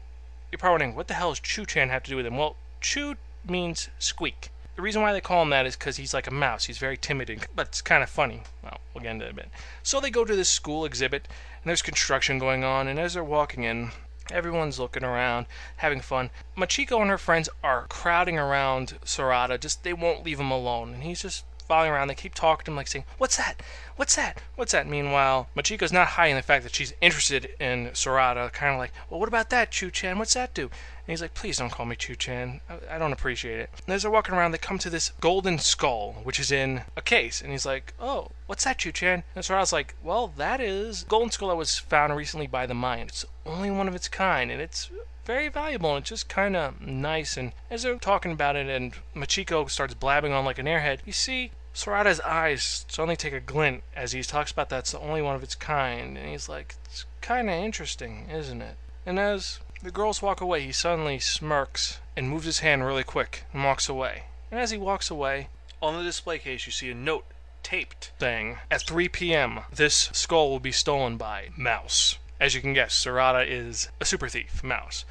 [0.52, 2.38] you're probably wondering, what the hell does Chu-chan have to do with him?
[2.38, 4.50] Well, Chu means squeak.
[4.76, 6.66] The reason why they call him that is because he's like a mouse.
[6.66, 8.44] He's very timid, and, but it's kind of funny.
[8.62, 9.50] Well, we'll get into it a bit.
[9.84, 11.28] So they go to this school exhibit,
[11.64, 13.92] and there's construction going on, and as they're walking in,
[14.32, 15.46] Everyone's looking around,
[15.78, 16.32] having fun.
[16.58, 19.60] Machiko and her friends are crowding around Sorata.
[19.60, 22.08] Just they won't leave him alone, and he's just following around.
[22.08, 23.62] They keep talking to him, like saying, "What's that?
[23.98, 24.42] What's that?
[24.56, 28.52] What's that?" Meanwhile, Machiko's not hiding the fact that she's interested in Sorata.
[28.52, 30.18] Kind of like, "Well, what about that, Chu Chan?
[30.18, 30.72] What's that do?"
[31.08, 32.62] And he's like, "Please don't call me Chu Chan.
[32.68, 35.60] I, I don't appreciate it." And as they're walking around, they come to this golden
[35.60, 39.44] skull, which is in a case, and he's like, "Oh, what's that, Chu Chan?" And
[39.44, 43.10] Sorata's like, "Well, that is golden skull that was found recently by the Mayans.
[43.10, 44.90] It's only one of its kind, and it's
[45.26, 47.38] very valuable and it's just kind of nice.
[47.38, 51.14] And as they're talking about it, and Machiko starts blabbing on like an airhead, you
[51.14, 55.36] see Sorata's eyes suddenly take a glint as he talks about that's the only one
[55.36, 59.92] of its kind, and he's like, "It's kind of interesting, isn't it?" And as the
[59.92, 64.24] girls walk away, he suddenly smirks and moves his hand really quick and walks away.
[64.52, 65.50] And as he walks away,
[65.82, 67.26] on the display case, you see a note
[67.62, 72.18] taped saying, At 3 p.m., this skull will be stolen by Mouse.
[72.40, 75.06] As you can guess, Sorata is a super thief, Mouse.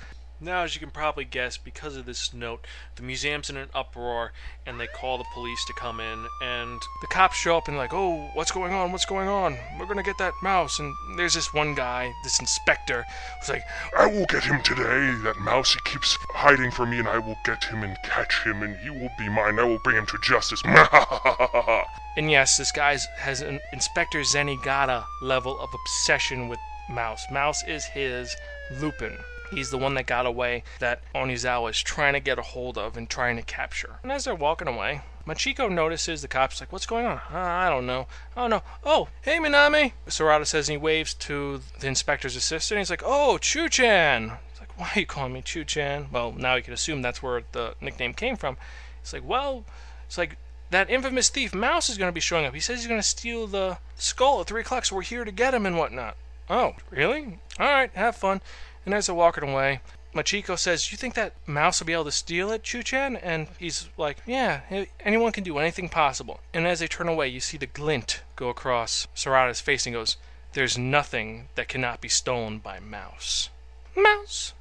[0.44, 4.32] Now, as you can probably guess, because of this note, the museum's in an uproar,
[4.66, 6.26] and they call the police to come in.
[6.42, 8.92] And the cops show up and like, "Oh, what's going on?
[8.92, 9.56] What's going on?
[9.78, 13.06] We're gonna get that mouse." And there's this one guy, this inspector,
[13.40, 13.64] who's like,
[13.96, 15.12] I will get him today.
[15.22, 18.62] That mouse he keeps hiding from me, and I will get him and catch him,
[18.62, 19.58] and he will be mine.
[19.58, 20.62] I will bring him to justice.
[22.16, 27.28] And yes, this guy has an Inspector Zenigata level of obsession with Mouse.
[27.28, 28.36] Mouse is his
[28.70, 29.18] Lupin.
[29.50, 32.96] He's the one that got away that Onizawa is trying to get a hold of
[32.96, 33.98] and trying to capture.
[34.02, 37.70] And as they're walking away, Machiko notices the cops like, "What's going on?" "Uh, I
[37.70, 38.06] don't know.
[38.36, 38.62] Oh no.
[38.84, 39.92] Oh, hey Minami.
[40.06, 42.78] Sorata says and he waves to the inspector's assistant.
[42.78, 46.62] He's like, "Oh, Chu-chan." He's like, "Why are you calling me Chu-chan?" Well, now you
[46.62, 48.56] can assume that's where the nickname came from.
[49.02, 49.64] He's like, "Well,
[50.06, 50.36] it's like
[50.70, 52.54] that infamous thief Mouse is going to be showing up.
[52.54, 55.32] He says he's going to steal the skull at three o'clock, so we're here to
[55.32, 56.16] get him and whatnot."
[56.50, 57.38] Oh, really?
[57.58, 58.42] All right, have fun.
[58.84, 59.80] And as they're walking away,
[60.14, 63.88] Machiko says, "You think that Mouse will be able to steal it, Chu-chan?" And he's
[63.96, 64.60] like, "Yeah,
[65.00, 68.48] anyone can do anything possible." And as they turn away, you see the glint go
[68.48, 70.16] across Sorata's face and goes,
[70.52, 73.48] "There's nothing that cannot be stolen by Mouse."
[73.96, 74.52] Mouse.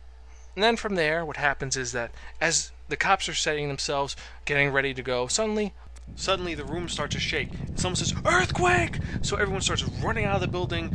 [0.56, 4.70] And then from there, what happens is that as the cops are setting themselves, getting
[4.72, 5.74] ready to go, suddenly,
[6.16, 7.50] suddenly the room starts to shake.
[7.76, 10.92] Someone says, "Earthquake!" So everyone starts running out of the building,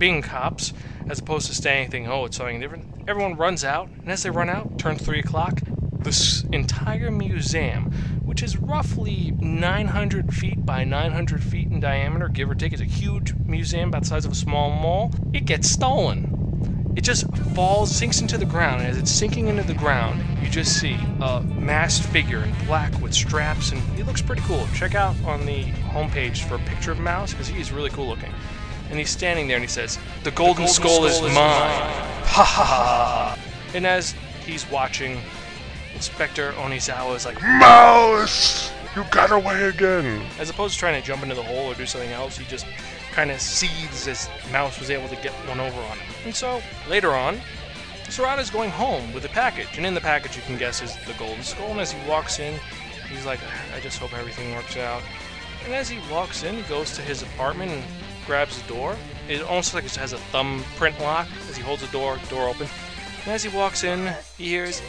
[0.00, 0.72] being cops,
[1.08, 2.08] as opposed to saying anything.
[2.08, 2.86] Oh, it's something different.
[3.06, 5.60] Everyone runs out, and as they run out, turns three o'clock.
[6.00, 7.92] This entire museum,
[8.24, 12.86] which is roughly 900 feet by 900 feet in diameter, give or take, it's a
[12.86, 15.12] huge museum about the size of a small mall.
[15.32, 16.40] It gets stolen
[16.96, 18.82] it just falls, sinks into the ground.
[18.82, 23.00] And as it's sinking into the ground, you just see a masked figure in black
[23.00, 24.66] with straps, and he looks pretty cool.
[24.74, 28.32] Check out on the homepage for a picture of Mouse because he's really cool looking.
[28.90, 33.38] And he's standing there and he says, "The golden, skull, is, mine." Ha ha ha!
[33.74, 35.20] And as he's watching,
[35.94, 38.72] Inspector Onizawa is like, Mouse!
[38.96, 40.22] You got away again.
[40.38, 42.66] as opposed to trying to jump into the hole or do something else, he just
[43.12, 46.14] kind of seethes as Mouse was able to get one over on him.
[46.24, 47.40] And so, later on,
[48.06, 51.12] Sorata's going home with a package, and in the package, you can guess, is the
[51.14, 51.70] golden skull.
[51.70, 52.58] And as he walks in,
[53.08, 53.40] he's like,
[53.74, 55.02] I just hope everything works out.
[55.64, 57.84] And as he walks in, he goes to his apartment and
[58.30, 58.96] grabs the door.
[59.28, 61.26] It almost like it has a thumbprint lock.
[61.48, 62.70] As he holds the door, door opens.
[63.24, 64.80] And as he walks in, he hears,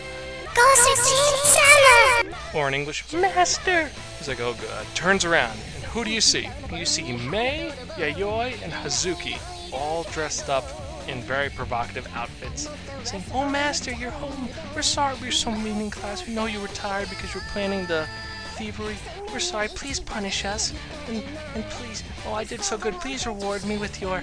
[2.53, 3.89] or in English, Master.
[4.19, 4.85] He's like, oh god.
[4.93, 6.49] Turns around, and who do you see?
[6.71, 9.41] You see Mei, Yayoi, and Hazuki,
[9.73, 10.65] all dressed up
[11.07, 12.69] in very provocative outfits,
[13.03, 14.49] saying, Oh Master, you're home.
[14.75, 16.27] We're sorry we were so mean in class.
[16.27, 18.07] We know you were tired because you were planning the
[18.51, 18.95] thievery.
[19.31, 19.67] We're sorry.
[19.69, 20.73] Please punish us.
[21.07, 21.23] And,
[21.55, 22.93] and please, oh, I did so good.
[22.95, 24.21] Please reward me with your.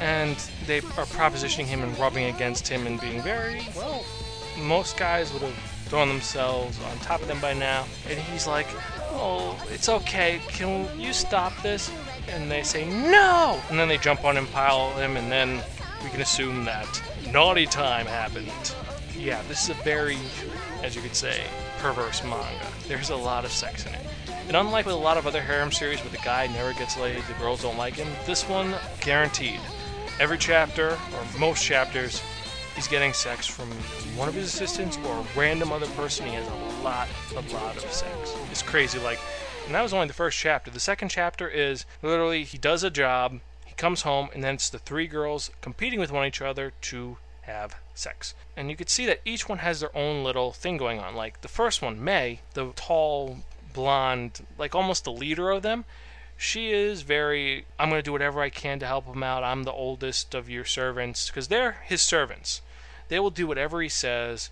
[0.00, 4.04] And they are propositioning him and rubbing against him and being very, well,
[4.58, 5.54] most guys would have
[5.86, 7.84] thrown themselves on top of them by now.
[8.08, 8.66] And he's like,
[9.14, 10.40] Oh, it's okay.
[10.48, 11.92] Can you stop this?
[12.28, 13.60] And they say, No!
[13.68, 15.62] And then they jump on him, pile him, and then
[16.02, 18.74] we can assume that naughty time happened.
[19.16, 20.18] Yeah, this is a very,
[20.82, 21.44] as you could say,
[21.82, 22.66] perverse manga.
[22.86, 24.06] There's a lot of sex in it.
[24.46, 27.22] And unlike with a lot of other harem series where the guy never gets laid,
[27.24, 29.60] the girls don't like him, this one, guaranteed.
[30.20, 32.22] Every chapter, or most chapters,
[32.76, 33.68] he's getting sex from
[34.16, 36.26] one of his assistants or a random other person.
[36.26, 38.32] He has a lot, a lot of sex.
[38.52, 39.00] It's crazy.
[39.00, 39.18] Like,
[39.66, 40.70] and that was only the first chapter.
[40.70, 44.70] The second chapter is literally he does a job, he comes home, and then it's
[44.70, 48.34] the three girls competing with one each other to have sex.
[48.56, 51.14] And you could see that each one has their own little thing going on.
[51.14, 53.38] Like the first one, May, the tall,
[53.72, 55.84] blonde, like almost the leader of them,
[56.36, 59.44] she is very, I'm going to do whatever I can to help him out.
[59.44, 62.62] I'm the oldest of your servants, because they're his servants.
[63.08, 64.50] they will do whatever he says.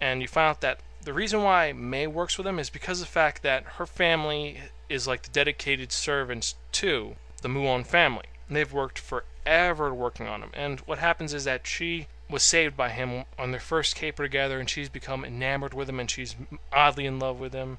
[0.00, 3.06] And you find out that the reason why May works with him is because of
[3.06, 8.26] the fact that her family is like the dedicated servants to the Muon family.
[8.48, 10.50] And they've worked forever working on him.
[10.54, 14.58] And what happens is that she was saved by him on their first caper together,
[14.58, 16.34] and she's become enamored with him, and she's
[16.72, 17.78] oddly in love with him,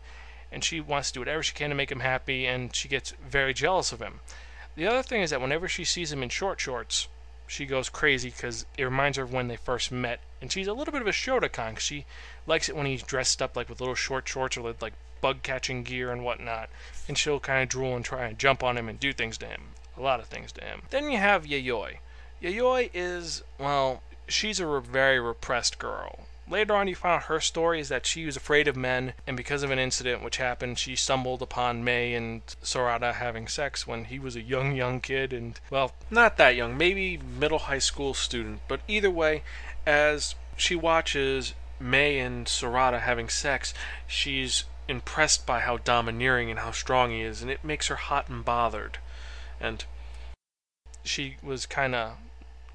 [0.50, 3.12] and she wants to do whatever she can to make him happy, and she gets
[3.22, 4.22] very jealous of him.
[4.78, 7.10] The other thing is that whenever she sees him in short shorts,
[7.46, 10.74] she goes crazy because it reminds her of when they first met, and she's a
[10.74, 11.74] little bit of a shotacon.
[11.74, 12.06] 'cause She
[12.48, 15.44] likes it when he's dressed up like with little short shorts or with like bug
[15.44, 16.70] catching gear and whatnot,
[17.10, 19.48] and she'll kind of drool and try and jump on him and do things to
[19.48, 20.84] him, a lot of things to him.
[20.92, 21.98] Then you have Yayoi.
[22.42, 26.28] Yayoi is well, she's a very repressed girl.
[26.48, 29.36] Later on, you find out her story is that she was afraid of men, and
[29.36, 34.06] because of an incident which happened, she stumbled upon May and Sorata having sex when
[34.06, 38.14] he was a young, young kid, and well, not that young, maybe middle high school
[38.14, 38.62] student.
[38.68, 39.42] But either way,
[39.88, 43.74] as she watches May and Sorata having sex,
[44.06, 48.30] she's impressed by how domineering and how strong he is, and it makes her hot
[48.30, 49.00] and bothered.
[49.60, 49.84] And
[51.04, 52.18] she was kind of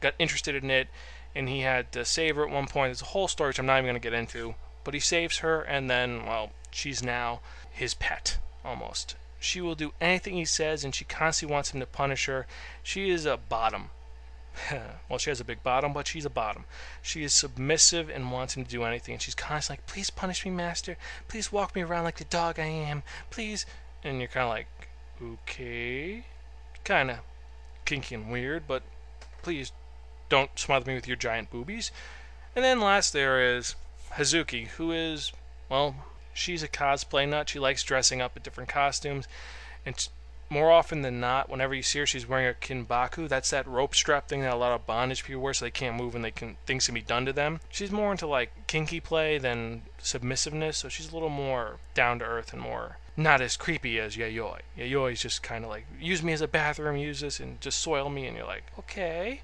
[0.00, 0.88] got interested in it,
[1.34, 2.88] and he had to save her at one point.
[2.88, 5.38] There's a whole story which I'm not even going to get into, but he saves
[5.38, 7.40] her, and then, well, she's now
[7.70, 9.16] his pet, almost.
[9.38, 12.46] She will do anything he says, and she constantly wants him to punish her.
[12.82, 13.90] She is a bottom.
[15.08, 16.64] well, she has a big bottom, but she's a bottom.
[17.00, 20.44] She is submissive and wants him to do anything, and she's constantly like, please punish
[20.44, 20.96] me, master.
[21.28, 23.02] Please walk me around like the dog I am.
[23.30, 23.64] Please.
[24.02, 24.66] And you're kind of like,
[25.22, 26.24] okay.
[26.84, 27.18] Kind of
[27.84, 28.82] kinky and weird, but
[29.42, 29.72] please
[30.30, 31.90] don't smother me with your giant boobies.
[32.56, 33.74] And then last there is
[34.14, 35.32] Hazuki, who is,
[35.68, 35.94] well,
[36.32, 37.50] she's a cosplay nut.
[37.50, 39.28] She likes dressing up in different costumes.
[39.84, 40.08] And
[40.48, 43.28] more often than not, whenever you see her, she's wearing a kinbaku.
[43.28, 45.96] That's that rope strap thing that a lot of bondage people wear so they can't
[45.96, 47.60] move and they can things can be done to them.
[47.68, 52.24] She's more into like kinky play than submissiveness, so she's a little more down to
[52.24, 54.60] earth and more not as creepy as Yayoi.
[54.78, 58.08] Yayoi's just kind of like use me as a bathroom, use this and just soil
[58.08, 59.42] me, and you're like, okay.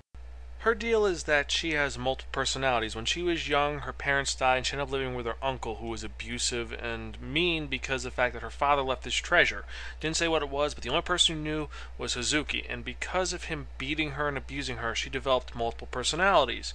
[0.61, 2.97] Her deal is that she has multiple personalities.
[2.97, 5.77] When she was young, her parents died, and she ended up living with her uncle,
[5.77, 9.65] who was abusive and mean because of the fact that her father left this treasure.
[10.01, 12.67] Didn't say what it was, but the only person who knew was Hazuki.
[12.69, 16.75] And because of him beating her and abusing her, she developed multiple personalities.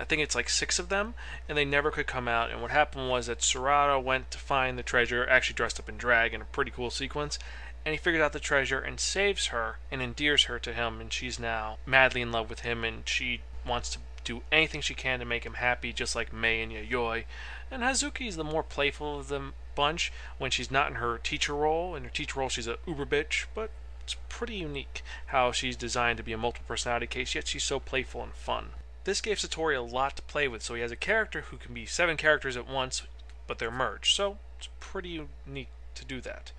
[0.00, 1.14] I think it's like six of them,
[1.48, 2.50] and they never could come out.
[2.50, 5.96] And what happened was that Sorata went to find the treasure, actually dressed up in
[5.96, 7.38] drag in a pretty cool sequence,
[7.84, 11.12] and he figures out the treasure and saves her and endears her to him, and
[11.12, 15.18] she's now madly in love with him, and she wants to do anything she can
[15.18, 17.24] to make him happy, just like Mei and Yayoi.
[17.70, 21.54] And Hazuki is the more playful of the bunch when she's not in her teacher
[21.54, 21.94] role.
[21.94, 23.70] In her teacher role, she's a uber bitch, but
[24.02, 27.78] it's pretty unique how she's designed to be a multiple personality case, yet she's so
[27.78, 28.70] playful and fun.
[29.04, 31.72] This gave Satoru a lot to play with, so he has a character who can
[31.72, 33.02] be seven characters at once,
[33.46, 34.14] but they're merged.
[34.14, 36.52] So it's pretty unique to do that.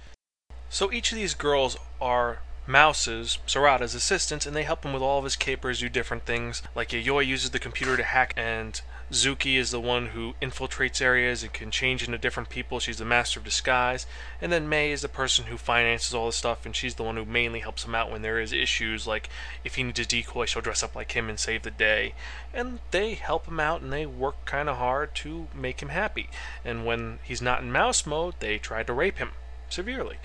[0.69, 5.17] So each of these girls are Mouse's, Sorata's assistants, and they help him with all
[5.17, 6.61] of his capers, do different things.
[6.75, 8.79] Like Yayoi uses the computer to hack, and
[9.11, 12.79] Zuki is the one who infiltrates areas and can change into different people.
[12.79, 14.05] She's the master of disguise.
[14.39, 17.15] And then May is the person who finances all the stuff, and she's the one
[17.15, 19.07] who mainly helps him out when there is issues.
[19.07, 19.29] Like
[19.63, 22.13] if he needs a decoy, she'll dress up like him and save the day.
[22.53, 26.29] And they help him out, and they work kind of hard to make him happy.
[26.63, 29.31] And when he's not in mouse mode, they try to rape him
[29.69, 30.17] severely.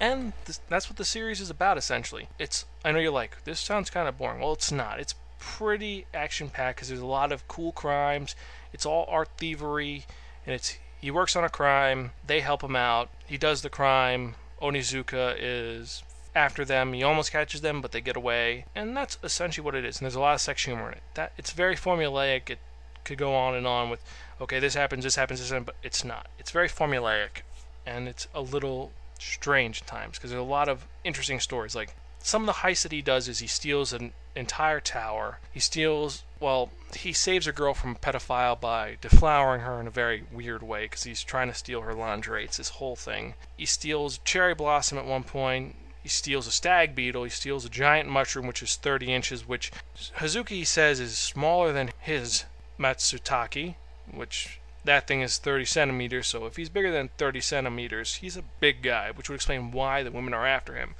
[0.00, 2.28] And this, that's what the series is about, essentially.
[2.38, 4.40] It's I know you're like this sounds kind of boring.
[4.40, 5.00] Well, it's not.
[5.00, 8.34] It's pretty action packed because there's a lot of cool crimes.
[8.72, 10.06] It's all art thievery,
[10.46, 12.12] and it's he works on a crime.
[12.26, 13.10] They help him out.
[13.26, 14.34] He does the crime.
[14.60, 16.02] Onizuka is
[16.34, 16.92] after them.
[16.92, 19.98] He almost catches them, but they get away, and that's essentially what it is.
[19.98, 21.02] And there's a lot of sex humor in it.
[21.14, 22.50] That it's very formulaic.
[22.50, 22.58] It
[23.04, 24.02] could go on and on with
[24.40, 26.28] okay, this happens, this happens, this happens, but it's not.
[26.38, 27.42] It's very formulaic,
[27.86, 31.74] and it's a little strange times because there's a lot of interesting stories.
[31.74, 35.38] Like some of the heists that he does is he steals an entire tower.
[35.52, 39.90] He steals, well, he saves a girl from a pedophile by deflowering her in a
[39.90, 42.44] very weird way because he's trying to steal her lingerie.
[42.44, 43.34] It's this whole thing.
[43.56, 45.74] He steals cherry blossom at one point.
[46.02, 47.24] He steals a stag beetle.
[47.24, 49.72] He steals a giant mushroom, which is 30 inches, which
[50.18, 52.44] Hazuki says is smaller than his
[52.78, 53.74] Matsutake,
[54.10, 54.57] which
[54.88, 56.26] that thing is 30 centimeters.
[56.26, 60.02] So if he's bigger than 30 centimeters, he's a big guy, which would explain why
[60.02, 60.94] the women are after him.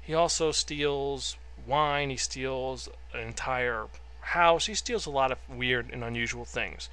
[0.00, 2.08] He also steals wine.
[2.08, 3.86] He steals an entire
[4.20, 4.66] house.
[4.66, 6.88] He steals a lot of weird and unusual things,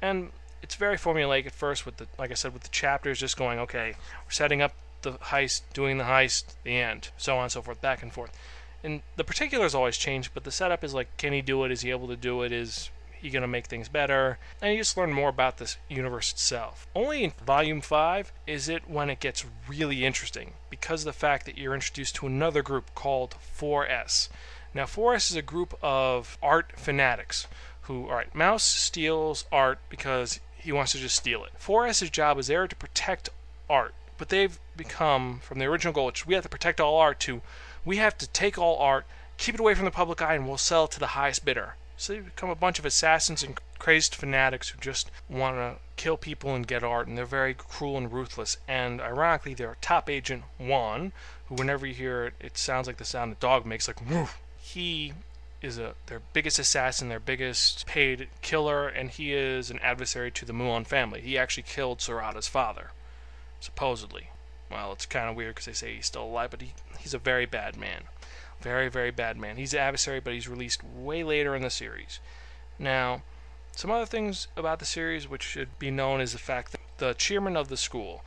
[0.00, 0.30] and
[0.62, 1.84] it's very formulaic at first.
[1.84, 5.12] With the like I said, with the chapters just going, okay, we're setting up the
[5.12, 8.36] heist, doing the heist, the end, so on and so forth, back and forth.
[8.84, 11.72] And the particulars always change, but the setup is like, can he do it?
[11.72, 12.52] Is he able to do it?
[12.52, 14.38] Is he going to make things better?
[14.60, 16.86] And you just learn more about this universe itself.
[16.94, 21.46] Only in Volume 5 is it when it gets really interesting because of the fact
[21.46, 24.28] that you're introduced to another group called 4S.
[24.72, 27.46] Now, 4S is a group of art fanatics
[27.82, 31.50] who, all right, Mouse steals art because he wants to just steal it.
[31.60, 33.30] 4S's job is there to protect
[33.68, 37.18] art, but they've become, from the original goal, which we have to protect all art,
[37.20, 37.40] to
[37.84, 39.06] we have to take all art,
[39.38, 41.74] keep it away from the public eye, and we'll sell it to the highest bidder.
[42.00, 46.16] So they become a bunch of assassins and crazed fanatics who just want to kill
[46.16, 48.56] people and get art, and they're very cruel and ruthless.
[48.66, 51.12] And ironically, their top agent, Juan,
[51.46, 54.38] who whenever you hear it, it sounds like the sound a dog makes, like woof.
[54.58, 55.12] He
[55.60, 60.46] is a their biggest assassin, their biggest paid killer, and he is an adversary to
[60.46, 61.20] the Muon family.
[61.20, 62.92] He actually killed Sorata's father,
[63.60, 64.30] supposedly.
[64.70, 67.18] Well, it's kind of weird because they say he's still alive, but he, he's a
[67.18, 68.04] very bad man.
[68.60, 69.56] Very, very bad man.
[69.56, 72.20] He's an adversary, but he's released way later in the series.
[72.78, 73.22] Now,
[73.74, 77.14] some other things about the series which should be known is the fact that the
[77.14, 78.22] chairman of the school,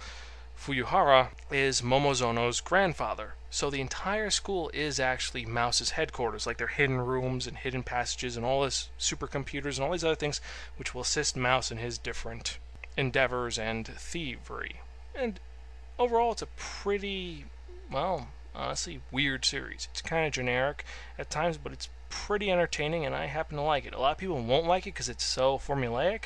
[0.57, 3.35] Fuyuhara, is Momozono's grandfather.
[3.51, 8.35] So the entire school is actually Mouse's headquarters, like their hidden rooms and hidden passages
[8.35, 10.41] and all his supercomputers and all these other things
[10.77, 12.57] which will assist Mouse in his different
[12.97, 14.81] endeavors and thievery.
[15.13, 15.39] And
[15.99, 17.45] overall, it's a pretty,
[17.91, 19.87] well, honestly, weird series.
[19.91, 20.85] It's kind of generic
[21.17, 23.93] at times, but it's pretty entertaining, and I happen to like it.
[23.93, 26.25] A lot of people won't like it because it's so formulaic.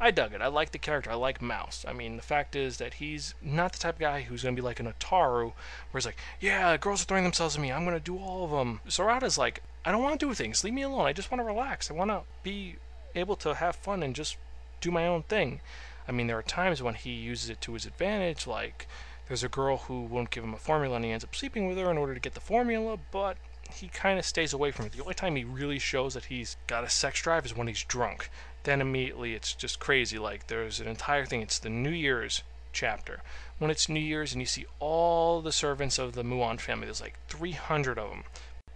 [0.00, 0.42] I dug it.
[0.42, 1.10] I like the character.
[1.10, 1.84] I like Mouse.
[1.88, 4.60] I mean, the fact is that he's not the type of guy who's going to
[4.60, 5.52] be like an Otaru,
[5.90, 7.72] where he's like, yeah, girls are throwing themselves at me.
[7.72, 8.80] I'm going to do all of them.
[8.88, 10.64] Sorata's like, I don't want to do things.
[10.64, 11.06] Leave me alone.
[11.06, 11.90] I just want to relax.
[11.90, 12.76] I want to be
[13.14, 14.36] able to have fun and just
[14.80, 15.60] do my own thing.
[16.06, 18.86] I mean, there are times when he uses it to his advantage, like
[19.28, 21.78] there's a girl who won't give him a formula and he ends up sleeping with
[21.78, 23.36] her in order to get the formula, but
[23.72, 24.92] he kind of stays away from it.
[24.92, 27.82] The only time he really shows that he's got a sex drive is when he's
[27.84, 28.30] drunk.
[28.64, 30.18] Then immediately it's just crazy.
[30.18, 33.22] Like there's an entire thing, it's the New Year's chapter.
[33.58, 37.00] When it's New Year's and you see all the servants of the Muon family, there's
[37.00, 38.24] like 300 of them.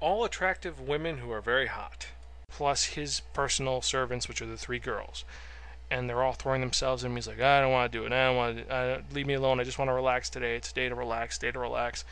[0.00, 2.06] All attractive women who are very hot,
[2.48, 5.24] plus his personal servants, which are the three girls
[5.90, 7.16] and they're all throwing themselves at me.
[7.16, 8.12] He's like, I don't want to do it.
[8.12, 9.02] I don't want to.
[9.12, 9.60] Leave me alone.
[9.60, 10.56] I just want to relax today.
[10.56, 11.38] It's day to relax.
[11.38, 12.04] Day to relax.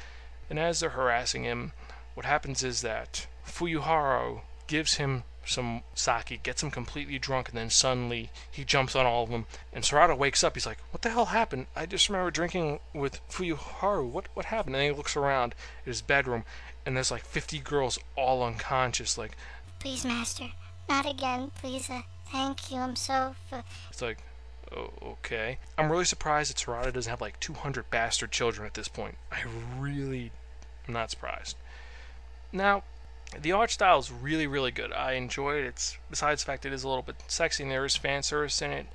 [0.48, 1.72] And as they're harassing him,
[2.14, 7.70] what happens is that Fuyuhara gives him some sake, gets him completely drunk, and then
[7.70, 9.46] suddenly he jumps on all of them.
[9.72, 10.54] And Sorata wakes up.
[10.54, 11.66] He's like, "What the hell happened?
[11.76, 14.08] I just remember drinking with Fuyuharu.
[14.08, 16.44] What what happened?" And he looks around at his bedroom,
[16.84, 19.16] and there's like 50 girls all unconscious.
[19.16, 19.36] Like
[19.78, 20.48] Please, Master.
[20.88, 21.90] Not again, please.
[21.90, 22.78] Uh, thank you.
[22.78, 23.34] I'm so.
[23.90, 24.18] It's like,
[24.74, 25.58] oh, okay.
[25.78, 29.16] I'm really surprised that Sorata doesn't have like 200 bastard children at this point.
[29.32, 29.42] I
[29.78, 30.32] really
[30.86, 31.56] am not surprised.
[32.52, 32.84] Now,
[33.40, 34.92] the art style is really, really good.
[34.92, 35.64] I enjoy it.
[35.64, 38.62] It's besides the fact it is a little bit sexy and there is fan service
[38.62, 38.86] in it.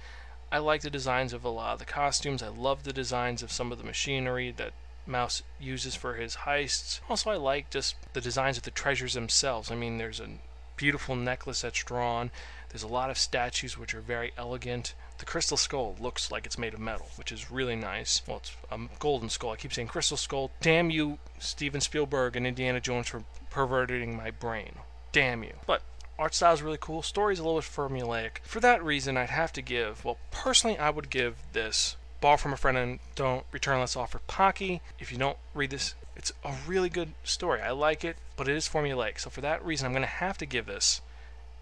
[0.51, 2.43] I like the designs of a lot of the costumes.
[2.43, 4.73] I love the designs of some of the machinery that
[5.05, 6.99] Mouse uses for his heists.
[7.09, 9.71] Also, I like just the designs of the treasures themselves.
[9.71, 10.27] I mean, there's a
[10.75, 12.31] beautiful necklace that's drawn.
[12.71, 14.95] There's a lot of statues which are very elegant.
[15.17, 18.21] The crystal skull looks like it's made of metal, which is really nice.
[18.25, 19.51] Well, it's a golden skull.
[19.51, 20.51] I keep saying crystal skull.
[20.61, 24.75] Damn you, Steven Spielberg and Indiana Jones for perverting my brain.
[25.11, 25.53] Damn you.
[25.67, 25.81] But
[26.17, 27.01] art style is really cool.
[27.01, 28.37] Story's a little bit formulaic.
[28.43, 32.53] For that reason, I'd have to give, well, personally, I would give this Ball from
[32.53, 34.81] a Friend and Don't Return Unless Offered Pocky.
[34.99, 37.61] If you don't read this, it's a really good story.
[37.61, 39.19] I like it, but it is formulaic.
[39.19, 41.01] So for that reason, I'm going to have to give this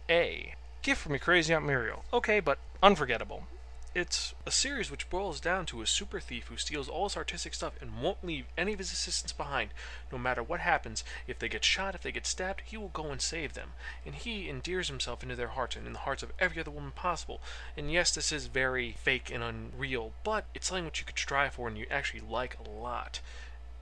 [0.09, 2.03] a gift from your crazy Aunt Muriel.
[2.13, 3.47] Okay, but unforgettable.
[3.95, 7.55] It's a series which boils down to a super thief who steals all his artistic
[7.55, 9.71] stuff and won't leave any of his assistants behind.
[10.11, 13.07] No matter what happens, if they get shot, if they get stabbed, he will go
[13.07, 13.73] and save them.
[14.05, 16.91] And he endears himself into their hearts and in the hearts of every other woman
[16.91, 17.41] possible.
[17.75, 21.55] And yes, this is very fake and unreal, but it's something which you could strive
[21.55, 23.21] for and you actually like a lot.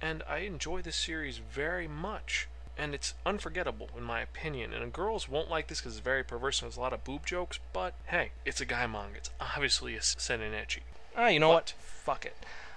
[0.02, 4.74] And I enjoy this series very much and it's unforgettable in my opinion.
[4.74, 7.26] And girls won't like this because it's very perverse and there's a lot of boob
[7.26, 7.60] jokes.
[7.74, 9.18] But hey, it's a guy manga.
[9.18, 10.54] It's obviously a seinen
[11.16, 11.74] Ah, you know what?
[11.80, 12.36] Fuck it.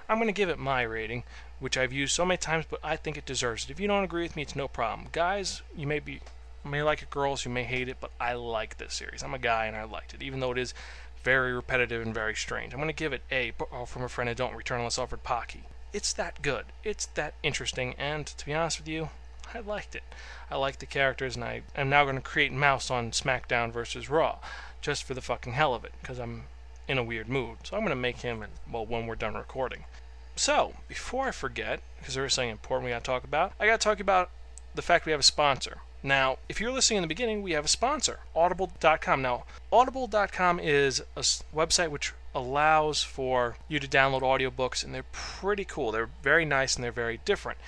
[0.08, 1.24] I'm gonna give it my rating,
[1.60, 3.70] which I've used so many times, but I think it deserves it.
[3.70, 5.08] If you don't agree with me, it's no problem.
[5.12, 6.20] Guys, you may be
[6.64, 7.10] may like it.
[7.10, 9.22] Girls, you may hate it, but I like this series.
[9.22, 10.74] I'm a guy and I liked it, even though it is
[11.22, 12.72] very repetitive and very strange.
[12.72, 13.52] I'm gonna give it a
[13.86, 14.28] from a friend.
[14.28, 15.64] I don't return unless offered Pocky.
[15.92, 16.66] It's that good.
[16.82, 19.10] It's that interesting, and to be honest with you,
[19.54, 20.02] I liked it.
[20.50, 24.08] I liked the characters, and I am now going to create Mouse on SmackDown versus
[24.08, 24.38] Raw,
[24.80, 26.44] just for the fucking hell of it, because I'm
[26.86, 27.58] in a weird mood.
[27.64, 29.84] So I'm going to make him, well, when we're done recording.
[30.36, 33.66] So, before I forget, because there is something important we got to talk about, I
[33.66, 34.30] got to talk about
[34.74, 35.78] the fact we have a sponsor.
[36.02, 39.20] Now, if you're listening in the beginning, we have a sponsor, Audible.com.
[39.20, 45.64] Now, Audible.com is a website which allows for you to download audiobooks, and they're pretty
[45.64, 45.92] cool.
[45.92, 47.58] They're very nice and they're very different.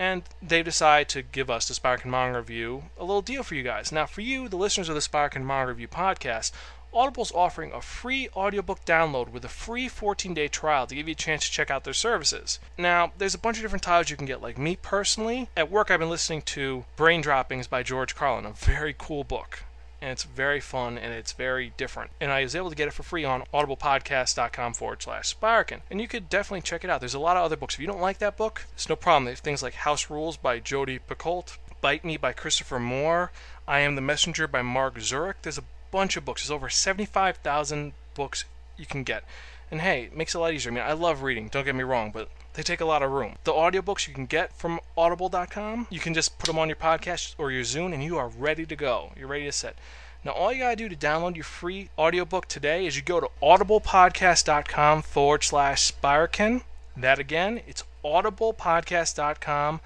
[0.00, 3.62] And they decide to give us, the Sparkin Manga Review, a little deal for you
[3.62, 3.92] guys.
[3.92, 6.52] Now, for you, the listeners of the Sparkin Manga Review podcast,
[6.90, 11.12] Audible's offering a free audiobook download with a free 14 day trial to give you
[11.12, 12.58] a chance to check out their services.
[12.78, 14.40] Now, there's a bunch of different titles you can get.
[14.40, 18.52] Like me personally, at work I've been listening to Brain Droppings by George Carlin, a
[18.52, 19.64] very cool book.
[20.00, 22.10] And it's very fun and it's very different.
[22.20, 25.82] And I was able to get it for free on audiblepodcast.com forward slash Sparkin.
[25.90, 27.00] And you could definitely check it out.
[27.00, 27.74] There's a lot of other books.
[27.74, 29.26] If you don't like that book, it's no problem.
[29.26, 33.30] There's things like House Rules by Jodi Picoult, Bite Me by Christopher Moore,
[33.68, 35.34] I Am the Messenger by Markus Zusak.
[35.42, 36.42] There's a bunch of books.
[36.42, 38.44] There's over 75,000 books
[38.76, 39.24] you can get.
[39.70, 40.72] And hey, it makes it a lot easier.
[40.72, 43.10] I mean, I love reading, don't get me wrong, but they take a lot of
[43.10, 43.36] room.
[43.44, 47.34] The audiobooks you can get from audible.com, you can just put them on your podcast
[47.38, 49.12] or your Zune and you are ready to go.
[49.16, 49.76] You're ready to set.
[50.24, 53.20] Now, all you got to do to download your free audiobook today is you go
[53.20, 56.62] to audiblepodcast.com forward slash Sparkin.
[56.96, 59.80] That again, it's audiblepodcast.com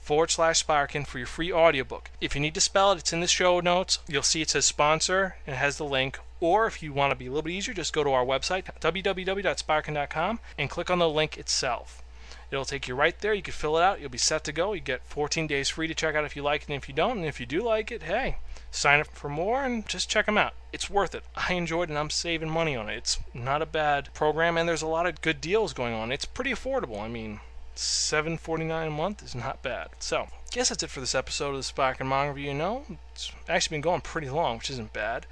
[0.00, 2.10] forward slash Sparkin for your free audiobook.
[2.20, 4.00] If you need to spell it, it's in the show notes.
[4.06, 6.18] You'll see it says sponsor and it has the link.
[6.40, 8.64] Or if you want to be a little bit easier, just go to our website,
[8.80, 12.02] www.sparkin.com, and click on the link itself.
[12.50, 13.34] It'll take you right there.
[13.34, 14.00] You can fill it out.
[14.00, 14.72] You'll be set to go.
[14.72, 16.94] You get 14 days free to check out if you like it and if you
[16.94, 17.18] don't.
[17.18, 18.38] And if you do like it, hey,
[18.70, 20.54] sign up for more and just check them out.
[20.72, 21.24] It's worth it.
[21.36, 22.96] I enjoyed it and I'm saving money on it.
[22.96, 26.10] It's not a bad program and there's a lot of good deals going on.
[26.10, 27.00] It's pretty affordable.
[27.00, 27.40] I mean,
[27.74, 29.88] seven forty nine a month is not bad.
[29.98, 32.50] So, guess that's it for this episode of the Sparkin Manga Review.
[32.50, 35.26] You know, it's actually been going pretty long, which isn't bad.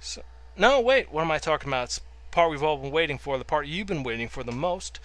[0.00, 0.22] So,
[0.58, 1.84] no, wait, what am I talking about?
[1.84, 4.52] It's the part we've all been waiting for, the part you've been waiting for the
[4.52, 4.98] most.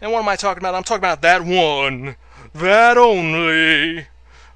[0.00, 0.74] And what am I talking about?
[0.74, 2.16] I'm talking about that one,
[2.54, 4.06] that only,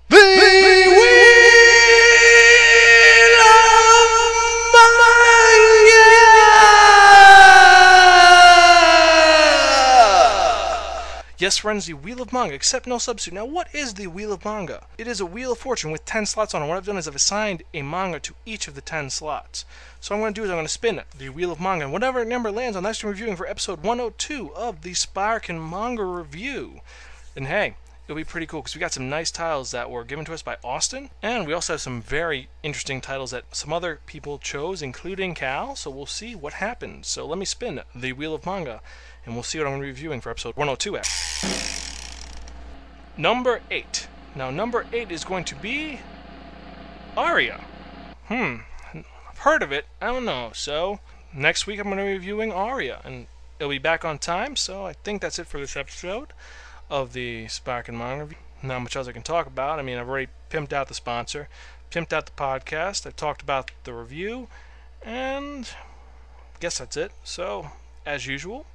[0.09, 1.36] the Wheel
[11.39, 13.35] Yes, friends, the Wheel of Manga, except no substitute.
[13.35, 14.87] Now, what is the Wheel of Manga?
[14.97, 16.67] It is a Wheel of Fortune with 10 slots on it.
[16.67, 19.67] What I've done is I've assigned a manga to each of the 10 slots.
[20.01, 21.85] So what I'm going to do is I'm going to spin the Wheel of Manga,
[21.85, 26.05] and whatever number lands on, that's I'm reviewing for episode 102 of the Sparkin Manga
[26.05, 26.81] Review.
[27.37, 27.77] And hey,
[28.07, 30.41] it'll be pretty cool because we got some nice titles that were given to us
[30.41, 34.81] by Austin, and we also have some very interesting titles that some other people chose,
[34.81, 35.77] including Cal.
[35.77, 37.09] So we'll see what happens.
[37.09, 38.81] So let me spin the Wheel of Manga,
[39.27, 40.97] and we'll see what I'm going to be reviewing for episode 102.
[40.97, 41.67] Actually.
[43.19, 44.09] Number eight.
[44.35, 46.01] Now, number eight is going to be
[47.17, 47.65] Aria.
[48.29, 48.57] Hmm.
[48.95, 49.87] I've heard of it.
[50.01, 50.51] I don't know.
[50.55, 51.01] So
[51.35, 53.27] next week I'm going to be reviewing Aria, and
[53.59, 54.57] it'll be back on time.
[54.57, 56.33] So I think that's it for this episode
[56.89, 58.39] of the Sparkin Manga review.
[58.63, 59.79] Not much else I can talk about.
[59.79, 61.49] I mean, I've already pimped out the sponsor,
[61.91, 63.07] pimped out the podcast.
[63.07, 64.49] I've talked about the review,
[65.03, 65.69] and
[66.55, 67.13] I guess that's it.
[67.23, 67.71] So,
[68.05, 68.67] as usual,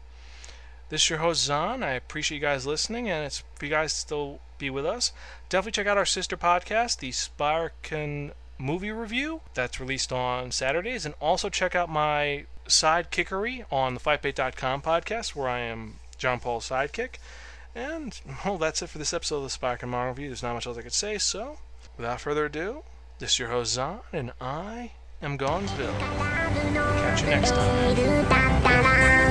[0.92, 1.84] this is your host Zahn.
[1.84, 5.14] I appreciate you guys listening, and it's for you guys still be with us.
[5.48, 11.16] Definitely check out our sister podcast, the Sparkin Movie Review, that's released on Saturdays, and
[11.22, 17.16] also check out my sidekickery on the FightBait.com podcast, where I am John Paul's sidekick.
[17.74, 20.28] And well, that's it for this episode of the Sparkin Manga Review.
[20.28, 21.60] There's not much else I could say, so
[21.96, 22.84] without further ado,
[23.20, 25.94] this is your host Zahn, and I am Gonzville.
[25.94, 29.31] Catch you next time.「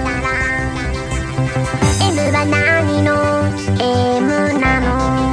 [1.53, 3.51] M は何の
[3.83, 5.30] ？M なの？